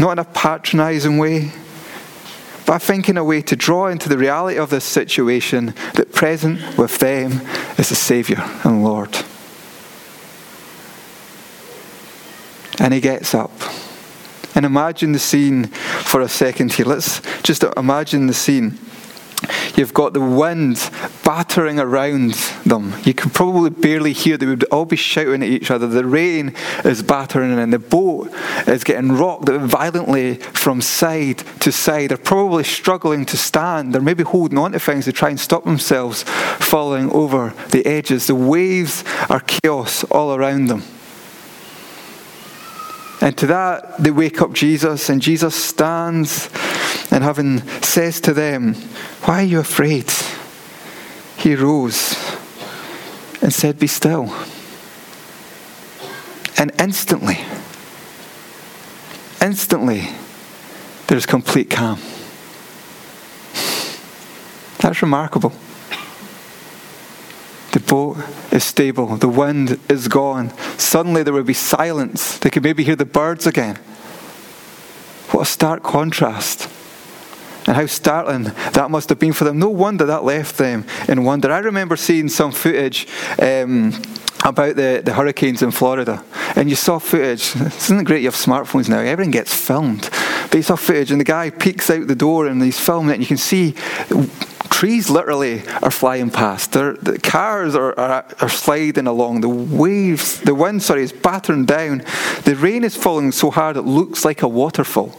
not 0.00 0.10
in 0.10 0.18
a 0.18 0.24
patronizing 0.24 1.16
way, 1.16 1.52
but 2.66 2.72
I 2.72 2.78
think 2.78 3.08
in 3.08 3.16
a 3.16 3.22
way 3.22 3.40
to 3.42 3.54
draw 3.54 3.86
into 3.86 4.08
the 4.08 4.18
reality 4.18 4.58
of 4.58 4.70
this 4.70 4.84
situation 4.84 5.74
that 5.94 6.12
present 6.12 6.76
with 6.76 6.98
them 6.98 7.40
is 7.78 7.90
the 7.90 7.94
Saviour 7.94 8.40
and 8.64 8.82
Lord. 8.82 9.16
And 12.80 12.92
he 12.92 13.00
gets 13.00 13.32
up. 13.32 13.52
And 14.56 14.66
imagine 14.66 15.12
the 15.12 15.20
scene 15.20 15.66
for 15.68 16.20
a 16.20 16.28
second 16.28 16.72
here. 16.72 16.86
Let's 16.86 17.20
just 17.42 17.62
imagine 17.76 18.26
the 18.26 18.34
scene. 18.34 18.76
You've 19.76 19.92
got 19.92 20.14
the 20.14 20.20
wind 20.20 20.90
battering 21.22 21.78
around 21.78 22.32
them. 22.64 22.94
You 23.04 23.12
can 23.12 23.30
probably 23.30 23.68
barely 23.68 24.14
hear. 24.14 24.38
They 24.38 24.46
would 24.46 24.64
all 24.64 24.86
be 24.86 24.96
shouting 24.96 25.42
at 25.42 25.48
each 25.48 25.70
other. 25.70 25.86
The 25.86 26.06
rain 26.06 26.54
is 26.84 27.02
battering 27.02 27.58
and 27.58 27.72
the 27.72 27.78
boat 27.78 28.32
is 28.66 28.84
getting 28.84 29.12
rocked 29.12 29.48
violently 29.50 30.36
from 30.36 30.80
side 30.80 31.38
to 31.60 31.70
side. 31.70 32.10
They're 32.10 32.16
probably 32.16 32.64
struggling 32.64 33.26
to 33.26 33.36
stand. 33.36 33.94
They're 33.94 34.00
maybe 34.00 34.24
holding 34.24 34.56
on 34.56 34.72
to 34.72 34.80
things 34.80 35.04
to 35.04 35.12
try 35.12 35.28
and 35.28 35.38
stop 35.38 35.64
themselves 35.64 36.22
falling 36.22 37.10
over 37.10 37.52
the 37.70 37.84
edges. 37.84 38.28
The 38.28 38.34
waves 38.34 39.04
are 39.28 39.40
chaos 39.40 40.04
all 40.04 40.34
around 40.34 40.68
them. 40.68 40.82
And 43.20 43.36
to 43.38 43.46
that, 43.46 43.96
they 43.98 44.10
wake 44.10 44.40
up 44.42 44.52
Jesus, 44.52 45.08
and 45.08 45.22
Jesus 45.22 45.54
stands 45.54 46.48
and 47.16 47.24
having 47.24 47.60
says 47.80 48.20
to 48.20 48.34
them, 48.34 48.74
Why 49.24 49.40
are 49.40 49.46
you 49.46 49.58
afraid? 49.58 50.12
He 51.38 51.54
rose 51.54 52.14
and 53.40 53.50
said, 53.50 53.78
Be 53.78 53.86
still. 53.86 54.24
And 56.58 56.72
instantly, 56.78 57.38
instantly, 59.40 60.10
there's 61.06 61.24
complete 61.24 61.70
calm. 61.70 61.98
That's 64.80 65.00
remarkable. 65.00 65.54
The 67.72 67.80
boat 67.80 68.18
is 68.52 68.62
stable, 68.62 69.16
the 69.16 69.26
wind 69.26 69.80
is 69.88 70.08
gone. 70.08 70.52
Suddenly 70.76 71.22
there 71.22 71.32
would 71.32 71.46
be 71.46 71.54
silence. 71.54 72.36
They 72.36 72.50
could 72.50 72.62
maybe 72.62 72.84
hear 72.84 72.96
the 72.96 73.06
birds 73.06 73.46
again. 73.46 73.76
What 75.30 75.40
a 75.40 75.46
stark 75.46 75.82
contrast 75.82 76.75
and 77.66 77.76
how 77.76 77.86
startling 77.86 78.44
that 78.72 78.90
must 78.90 79.08
have 79.08 79.18
been 79.18 79.32
for 79.32 79.44
them. 79.44 79.58
No 79.58 79.68
wonder 79.70 80.06
that 80.06 80.24
left 80.24 80.56
them 80.58 80.84
in 81.08 81.24
wonder. 81.24 81.50
I 81.50 81.58
remember 81.58 81.96
seeing 81.96 82.28
some 82.28 82.52
footage 82.52 83.06
um, 83.40 83.92
about 84.44 84.76
the, 84.76 85.02
the 85.04 85.12
hurricanes 85.12 85.62
in 85.62 85.70
Florida, 85.70 86.22
and 86.54 86.70
you 86.70 86.76
saw 86.76 86.98
footage. 86.98 87.54
Isn't 87.56 88.00
it 88.00 88.04
great 88.04 88.22
you 88.22 88.28
have 88.28 88.34
smartphones 88.34 88.88
now? 88.88 88.98
Everything 88.98 89.32
gets 89.32 89.54
filmed. 89.54 90.08
But 90.50 90.54
you 90.54 90.62
saw 90.62 90.76
footage, 90.76 91.10
and 91.10 91.20
the 91.20 91.24
guy 91.24 91.50
peeks 91.50 91.90
out 91.90 92.06
the 92.06 92.14
door 92.14 92.46
and 92.46 92.62
he's 92.62 92.78
filming 92.78 93.10
it, 93.10 93.14
and 93.14 93.22
you 93.22 93.26
can 93.26 93.36
see 93.36 93.74
trees 94.70 95.08
literally 95.08 95.66
are 95.82 95.90
flying 95.90 96.30
past. 96.30 96.72
They're, 96.72 96.92
the 96.92 97.18
cars 97.18 97.74
are, 97.74 97.98
are, 97.98 98.26
are 98.40 98.48
sliding 98.48 99.06
along. 99.06 99.40
The 99.40 99.48
waves, 99.48 100.40
the 100.40 100.54
wind, 100.54 100.82
sorry, 100.82 101.02
is 101.02 101.14
battering 101.14 101.64
down. 101.64 102.04
The 102.44 102.54
rain 102.54 102.84
is 102.84 102.94
falling 102.94 103.32
so 103.32 103.50
hard 103.50 103.76
it 103.76 103.82
looks 103.82 104.24
like 104.24 104.42
a 104.42 104.48
waterfall. 104.48 105.18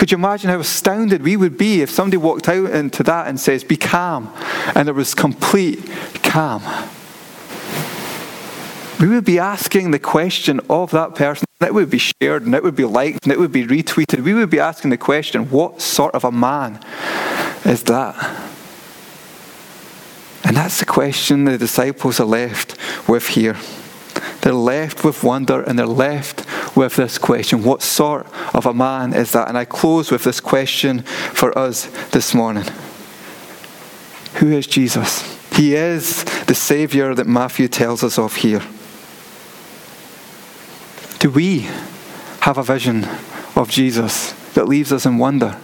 Could 0.00 0.10
you 0.10 0.16
imagine 0.16 0.48
how 0.48 0.58
astounded 0.58 1.22
we 1.22 1.36
would 1.36 1.58
be 1.58 1.82
if 1.82 1.90
somebody 1.90 2.16
walked 2.16 2.48
out 2.48 2.70
into 2.70 3.02
that 3.02 3.28
and 3.28 3.38
says, 3.38 3.62
Be 3.62 3.76
calm, 3.76 4.32
and 4.74 4.88
there 4.88 4.94
was 4.94 5.14
complete 5.14 5.86
calm? 6.22 6.62
We 8.98 9.08
would 9.08 9.26
be 9.26 9.38
asking 9.38 9.90
the 9.90 9.98
question 9.98 10.58
of 10.70 10.90
that 10.92 11.16
person. 11.16 11.44
It 11.60 11.74
would 11.74 11.90
be 11.90 11.98
shared 11.98 12.46
and 12.46 12.54
it 12.54 12.62
would 12.62 12.76
be 12.76 12.86
liked 12.86 13.24
and 13.24 13.32
it 13.32 13.38
would 13.38 13.52
be 13.52 13.66
retweeted. 13.66 14.24
We 14.24 14.32
would 14.32 14.48
be 14.48 14.58
asking 14.58 14.88
the 14.88 14.96
question, 14.96 15.50
What 15.50 15.82
sort 15.82 16.14
of 16.14 16.24
a 16.24 16.32
man 16.32 16.82
is 17.66 17.82
that? 17.82 18.16
And 20.44 20.56
that's 20.56 20.78
the 20.78 20.86
question 20.86 21.44
the 21.44 21.58
disciples 21.58 22.18
are 22.20 22.24
left 22.24 22.74
with 23.06 23.28
here. 23.28 23.58
They're 24.42 24.52
left 24.52 25.04
with 25.04 25.22
wonder 25.22 25.62
and 25.62 25.78
they're 25.78 25.86
left 25.86 26.44
with 26.76 26.96
this 26.96 27.18
question 27.18 27.62
What 27.62 27.82
sort 27.82 28.26
of 28.54 28.66
a 28.66 28.74
man 28.74 29.12
is 29.12 29.32
that? 29.32 29.48
And 29.48 29.58
I 29.58 29.64
close 29.64 30.10
with 30.10 30.24
this 30.24 30.40
question 30.40 31.02
for 31.02 31.56
us 31.56 31.86
this 32.10 32.34
morning 32.34 32.64
Who 34.34 34.52
is 34.52 34.66
Jesus? 34.66 35.38
He 35.56 35.74
is 35.74 36.24
the 36.44 36.54
Saviour 36.54 37.14
that 37.14 37.26
Matthew 37.26 37.68
tells 37.68 38.02
us 38.02 38.18
of 38.18 38.36
here. 38.36 38.62
Do 41.18 41.30
we 41.30 41.68
have 42.40 42.56
a 42.56 42.62
vision 42.62 43.04
of 43.56 43.68
Jesus 43.68 44.32
that 44.54 44.66
leaves 44.66 44.92
us 44.92 45.04
in 45.04 45.18
wonder? 45.18 45.58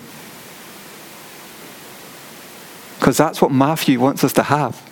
Because 2.99 3.17
that's 3.17 3.41
what 3.41 3.53
Matthew 3.53 3.99
wants 4.01 4.25
us 4.25 4.33
to 4.35 4.43
have. 4.43 4.83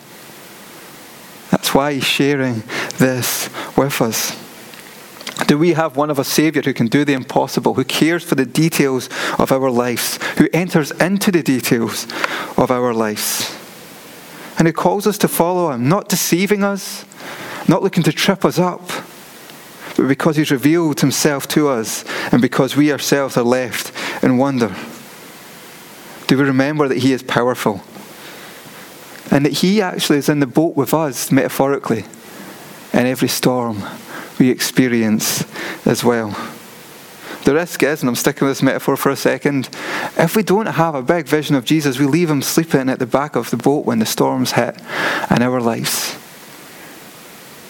That's 1.51 1.73
why 1.73 1.93
he's 1.93 2.05
sharing 2.05 2.63
this 2.97 3.49
with 3.77 4.01
us. 4.01 4.45
Do 5.47 5.57
we 5.57 5.73
have 5.73 5.95
one 5.95 6.09
of 6.09 6.17
a 6.17 6.23
Saviour 6.23 6.63
who 6.63 6.73
can 6.73 6.87
do 6.87 7.05
the 7.05 7.13
impossible, 7.13 7.73
who 7.73 7.83
cares 7.83 8.23
for 8.23 8.35
the 8.35 8.45
details 8.45 9.09
of 9.37 9.51
our 9.51 9.69
lives, 9.69 10.17
who 10.37 10.47
enters 10.53 10.91
into 10.91 11.31
the 11.31 11.43
details 11.43 12.05
of 12.57 12.71
our 12.71 12.93
lives, 12.93 13.55
and 14.57 14.67
who 14.67 14.73
calls 14.73 15.05
us 15.05 15.17
to 15.19 15.27
follow 15.27 15.71
Him, 15.71 15.89
not 15.89 16.09
deceiving 16.09 16.63
us, 16.63 17.05
not 17.67 17.83
looking 17.83 18.03
to 18.03 18.13
trip 18.13 18.45
us 18.45 18.57
up, 18.57 18.87
but 19.97 20.07
because 20.07 20.37
He's 20.37 20.51
revealed 20.51 21.01
Himself 21.01 21.47
to 21.49 21.67
us 21.67 22.05
and 22.31 22.41
because 22.41 22.75
we 22.75 22.91
ourselves 22.91 23.37
are 23.37 23.43
left 23.43 23.91
in 24.23 24.37
wonder? 24.37 24.75
Do 26.27 26.37
we 26.37 26.43
remember 26.43 26.87
that 26.87 26.99
He 26.99 27.13
is 27.13 27.21
powerful? 27.21 27.83
And 29.31 29.45
that 29.45 29.53
He 29.53 29.81
actually 29.81 30.17
is 30.19 30.29
in 30.29 30.39
the 30.39 30.47
boat 30.47 30.75
with 30.75 30.93
us, 30.93 31.31
metaphorically, 31.31 32.05
in 32.95 33.05
every 33.05 33.27
storm 33.27 33.83
we 34.39 34.49
experience 34.49 35.45
as 35.85 36.03
well. 36.03 36.29
The 37.43 37.53
risk 37.53 37.83
is, 37.83 38.01
and 38.01 38.09
I'm 38.09 38.15
sticking 38.15 38.47
with 38.47 38.57
this 38.57 38.63
metaphor 38.63 38.97
for 38.97 39.11
a 39.11 39.15
second, 39.15 39.69
if 40.17 40.35
we 40.35 40.41
don't 40.41 40.65
have 40.65 40.95
a 40.95 41.03
big 41.03 41.27
vision 41.27 41.55
of 41.55 41.63
Jesus, 41.63 41.99
we 41.99 42.05
leave 42.05 42.29
him 42.29 42.41
sleeping 42.41 42.89
at 42.89 42.97
the 42.97 43.05
back 43.05 43.35
of 43.35 43.51
the 43.51 43.57
boat 43.57 43.85
when 43.85 43.99
the 43.99 44.05
storms 44.05 44.53
hit 44.53 44.75
in 45.29 45.43
our 45.43 45.61
lives. 45.61 46.17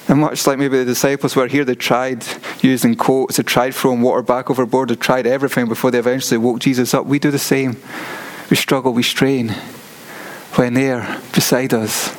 And 0.07 0.21
much 0.21 0.45
like 0.47 0.59
maybe 0.59 0.77
the 0.77 0.85
disciples 0.85 1.35
were 1.35 1.47
here, 1.47 1.65
they 1.65 1.75
tried 1.75 2.23
using 2.61 2.95
quotes, 2.95 3.37
they 3.37 3.43
tried 3.43 3.75
throwing 3.75 4.01
water 4.01 4.21
back 4.21 4.49
overboard, 4.49 4.89
they 4.89 4.95
tried 4.95 5.27
everything 5.27 5.67
before 5.67 5.91
they 5.91 5.99
eventually 5.99 6.37
woke 6.37 6.59
Jesus 6.59 6.93
up. 6.93 7.05
We 7.05 7.19
do 7.19 7.31
the 7.31 7.39
same. 7.39 7.75
We 8.49 8.55
struggle, 8.55 8.93
we 8.93 9.03
strain 9.03 9.49
when 10.53 10.75
there 10.75 11.19
beside 11.33 11.73
us, 11.73 12.15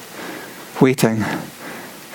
waiting, 0.82 1.24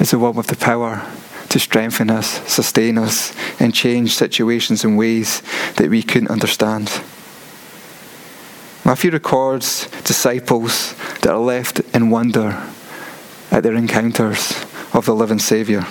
is 0.02 0.12
the 0.12 0.20
one 0.20 0.36
with 0.36 0.48
the 0.48 0.56
power 0.56 1.06
to 1.50 1.60
strengthen 1.60 2.10
us, 2.10 2.42
sustain 2.52 2.98
us, 2.98 3.34
and 3.60 3.74
change 3.74 4.16
situations 4.16 4.84
in 4.84 4.96
ways 4.96 5.44
that 5.78 5.90
we 5.90 6.02
couldn't 6.02 6.32
understand. 6.32 6.88
Matthew 8.84 9.12
records 9.12 9.88
disciples 10.04 10.96
that 11.22 11.30
are 11.30 11.40
left 11.40 11.82
in 11.94 12.10
wonder 12.10 12.68
at 13.52 13.62
their 13.62 13.76
encounters 13.76 14.66
of 14.92 15.06
the 15.06 15.14
living 15.14 15.40
Saviour, 15.40 15.86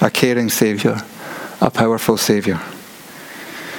a 0.00 0.10
caring 0.10 0.48
Saviour, 0.48 0.98
a 1.60 1.70
powerful 1.70 2.16
Saviour. 2.16 2.60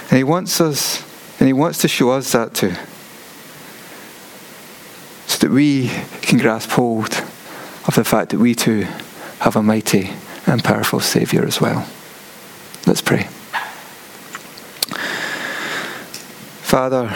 And 0.10 0.18
he 0.18 0.24
wants 0.24 0.60
us, 0.60 1.02
and 1.40 1.48
he 1.48 1.54
wants 1.54 1.78
to 1.80 1.88
show 1.88 2.12
us 2.12 2.34
that 2.34 2.54
too 2.54 2.74
so 5.28 5.38
that 5.40 5.52
we 5.52 5.90
can 6.22 6.40
grasp 6.40 6.72
hold 6.72 7.14
of 7.86 7.96
the 7.96 8.04
fact 8.04 8.32
that 8.32 8.40
we 8.40 8.54
too 8.54 8.86
have 9.40 9.56
a 9.56 9.64
mighty 9.64 10.12
and 10.46 10.64
powerful 10.64 11.00
Saviour 11.00 11.46
as 11.46 11.62
well. 11.62 11.88
Let's 12.86 13.02
pray. 13.02 13.28
Father, 16.64 17.14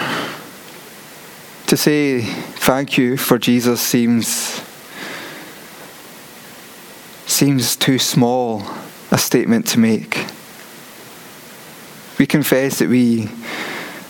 to 1.68 1.78
say 1.78 2.22
thank 2.22 2.98
you 2.98 3.18
for 3.18 3.38
Jesus 3.38 3.82
seems 3.82 4.62
seems 7.26 7.76
too 7.76 7.98
small 7.98 8.64
a 9.10 9.18
statement 9.18 9.68
to 9.68 9.80
make. 9.80 10.26
We 12.20 12.28
confess 12.28 12.80
that 12.80 12.90
we 12.90 13.30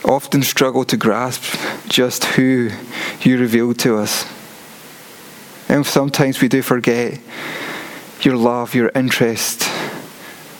often 0.03 0.43
struggle 0.43 0.83
to 0.85 0.97
grasp 0.97 1.43
just 1.87 2.25
who 2.25 2.71
you 3.21 3.37
revealed 3.37 3.79
to 3.79 3.97
us. 3.97 4.25
And 5.69 5.85
sometimes 5.85 6.41
we 6.41 6.47
do 6.47 6.61
forget 6.61 7.19
your 8.25 8.37
love, 8.37 8.75
your 8.75 8.91
interest 8.95 9.63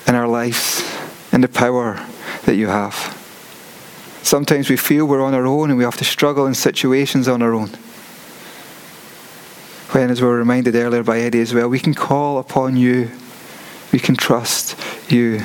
in 0.08 0.16
our 0.16 0.28
lives, 0.28 0.84
and 1.32 1.44
the 1.44 1.48
power 1.48 2.06
that 2.46 2.56
you 2.56 2.68
have. 2.68 3.18
Sometimes 4.24 4.70
we 4.70 4.78
feel 4.78 5.06
we're 5.06 5.24
on 5.24 5.34
our 5.34 5.46
own 5.46 5.70
and 5.70 5.78
we 5.78 5.84
have 5.84 5.98
to 5.98 6.06
struggle 6.06 6.46
in 6.46 6.54
situations 6.54 7.28
on 7.28 7.42
our 7.42 7.54
own. 7.54 7.70
When, 9.92 10.10
as 10.10 10.22
we 10.22 10.28
were 10.28 10.38
reminded 10.38 10.76
earlier 10.76 11.04
by 11.04 11.20
Eddie 11.20 11.42
as 11.42 11.54
well, 11.54 11.68
we 11.68 11.80
can 11.80 11.94
call 11.94 12.38
upon 12.38 12.78
you, 12.78 13.12
we 13.92 14.00
can 14.00 14.16
trust 14.16 14.80
you, 15.12 15.42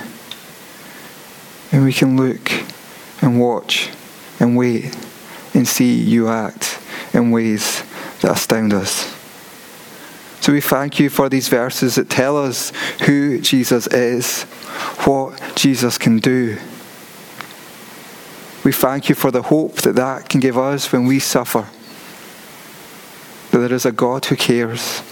and 1.73 1.85
we 1.85 1.93
can 1.93 2.17
look 2.17 2.53
and 3.23 3.41
watch 3.41 3.91
and 4.39 4.57
wait 4.57 4.97
and 5.55 5.67
see 5.67 5.95
you 5.95 6.29
act 6.29 6.79
in 7.13 7.31
ways 7.31 7.83
that 8.21 8.31
astound 8.31 8.73
us. 8.73 9.16
So 10.47 10.53
we 10.53 10.61
thank 10.61 11.01
you 11.01 11.11
for 11.11 11.29
these 11.29 11.49
verses 11.49 11.97
that 11.97 12.09
tell 12.09 12.37
us 12.37 12.71
who 13.05 13.41
Jesus 13.41 13.89
is, 13.89 14.45
what 15.03 15.43
Jesus 15.57 15.99
can 15.99 16.21
do. 16.21 16.57
We 18.63 18.71
thank 18.71 19.09
you 19.09 19.17
for 19.17 19.33
the 19.33 19.43
hope 19.43 19.79
that 19.79 19.97
that 19.97 20.29
can 20.29 20.39
give 20.39 20.57
us 20.57 20.93
when 20.93 21.05
we 21.05 21.19
suffer. 21.19 21.67
That 23.51 23.59
there 23.59 23.73
is 23.73 23.85
a 23.85 23.91
God 23.91 24.25
who 24.27 24.37
cares 24.37 25.03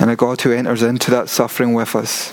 and 0.00 0.10
a 0.10 0.16
God 0.16 0.40
who 0.40 0.50
enters 0.50 0.82
into 0.82 1.12
that 1.12 1.28
suffering 1.28 1.72
with 1.72 1.94
us. 1.94 2.32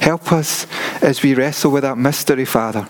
Help 0.00 0.32
us 0.32 0.66
as 1.02 1.22
we 1.22 1.34
wrestle 1.34 1.70
with 1.70 1.82
that 1.82 1.98
mystery, 1.98 2.46
Father, 2.46 2.84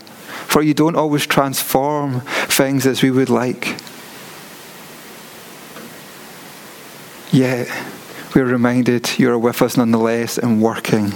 for 0.46 0.62
you 0.62 0.72
don't 0.72 0.94
always 0.94 1.26
transform 1.26 2.20
things 2.20 2.86
as 2.86 3.02
we 3.02 3.10
would 3.10 3.28
like. 3.28 3.76
Yet 7.36 7.68
we're 8.34 8.46
reminded 8.46 9.18
you're 9.18 9.38
with 9.38 9.60
us 9.60 9.76
nonetheless 9.76 10.38
and 10.38 10.62
working 10.62 11.12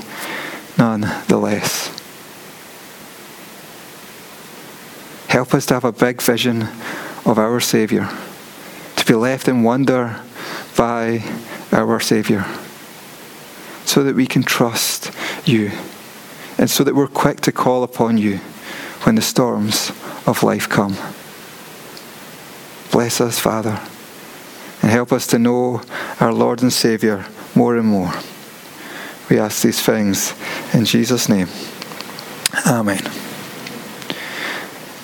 nonetheless. 0.76 1.88
Help 5.28 5.54
us 5.54 5.64
to 5.64 5.74
have 5.74 5.86
a 5.86 5.92
big 5.92 6.20
vision 6.20 6.64
of 7.24 7.38
our 7.38 7.58
Saviour, 7.58 8.06
to 8.96 9.06
be 9.06 9.14
left 9.14 9.48
in 9.48 9.62
wonder 9.62 10.20
by 10.76 11.24
our 11.72 11.98
Saviour, 12.00 12.44
so 13.86 14.04
that 14.04 14.14
we 14.14 14.26
can 14.26 14.42
trust 14.42 15.12
you, 15.46 15.70
and 16.58 16.68
so 16.68 16.84
that 16.84 16.94
we're 16.94 17.06
quick 17.06 17.40
to 17.40 17.50
call 17.50 17.82
upon 17.82 18.18
you 18.18 18.36
when 19.04 19.14
the 19.14 19.22
storms 19.22 19.88
of 20.26 20.42
life 20.42 20.68
come. 20.68 20.98
Bless 22.92 23.22
us, 23.22 23.38
Father 23.38 23.80
and 24.82 24.90
help 24.90 25.12
us 25.12 25.26
to 25.28 25.38
know 25.38 25.82
our 26.20 26.32
Lord 26.32 26.62
and 26.62 26.72
Saviour 26.72 27.26
more 27.54 27.76
and 27.76 27.86
more. 27.86 28.12
We 29.28 29.38
ask 29.38 29.62
these 29.62 29.80
things 29.80 30.34
in 30.72 30.84
Jesus' 30.84 31.28
name. 31.28 31.48
Amen. 32.66 33.04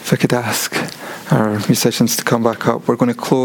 If 0.02 0.12
I 0.12 0.16
could 0.16 0.32
ask 0.32 0.74
our 1.32 1.58
musicians 1.68 2.16
to 2.16 2.24
come 2.24 2.42
back 2.42 2.66
up, 2.66 2.88
we're 2.88 2.96
going 2.96 3.12
to 3.12 3.20
close. 3.20 3.44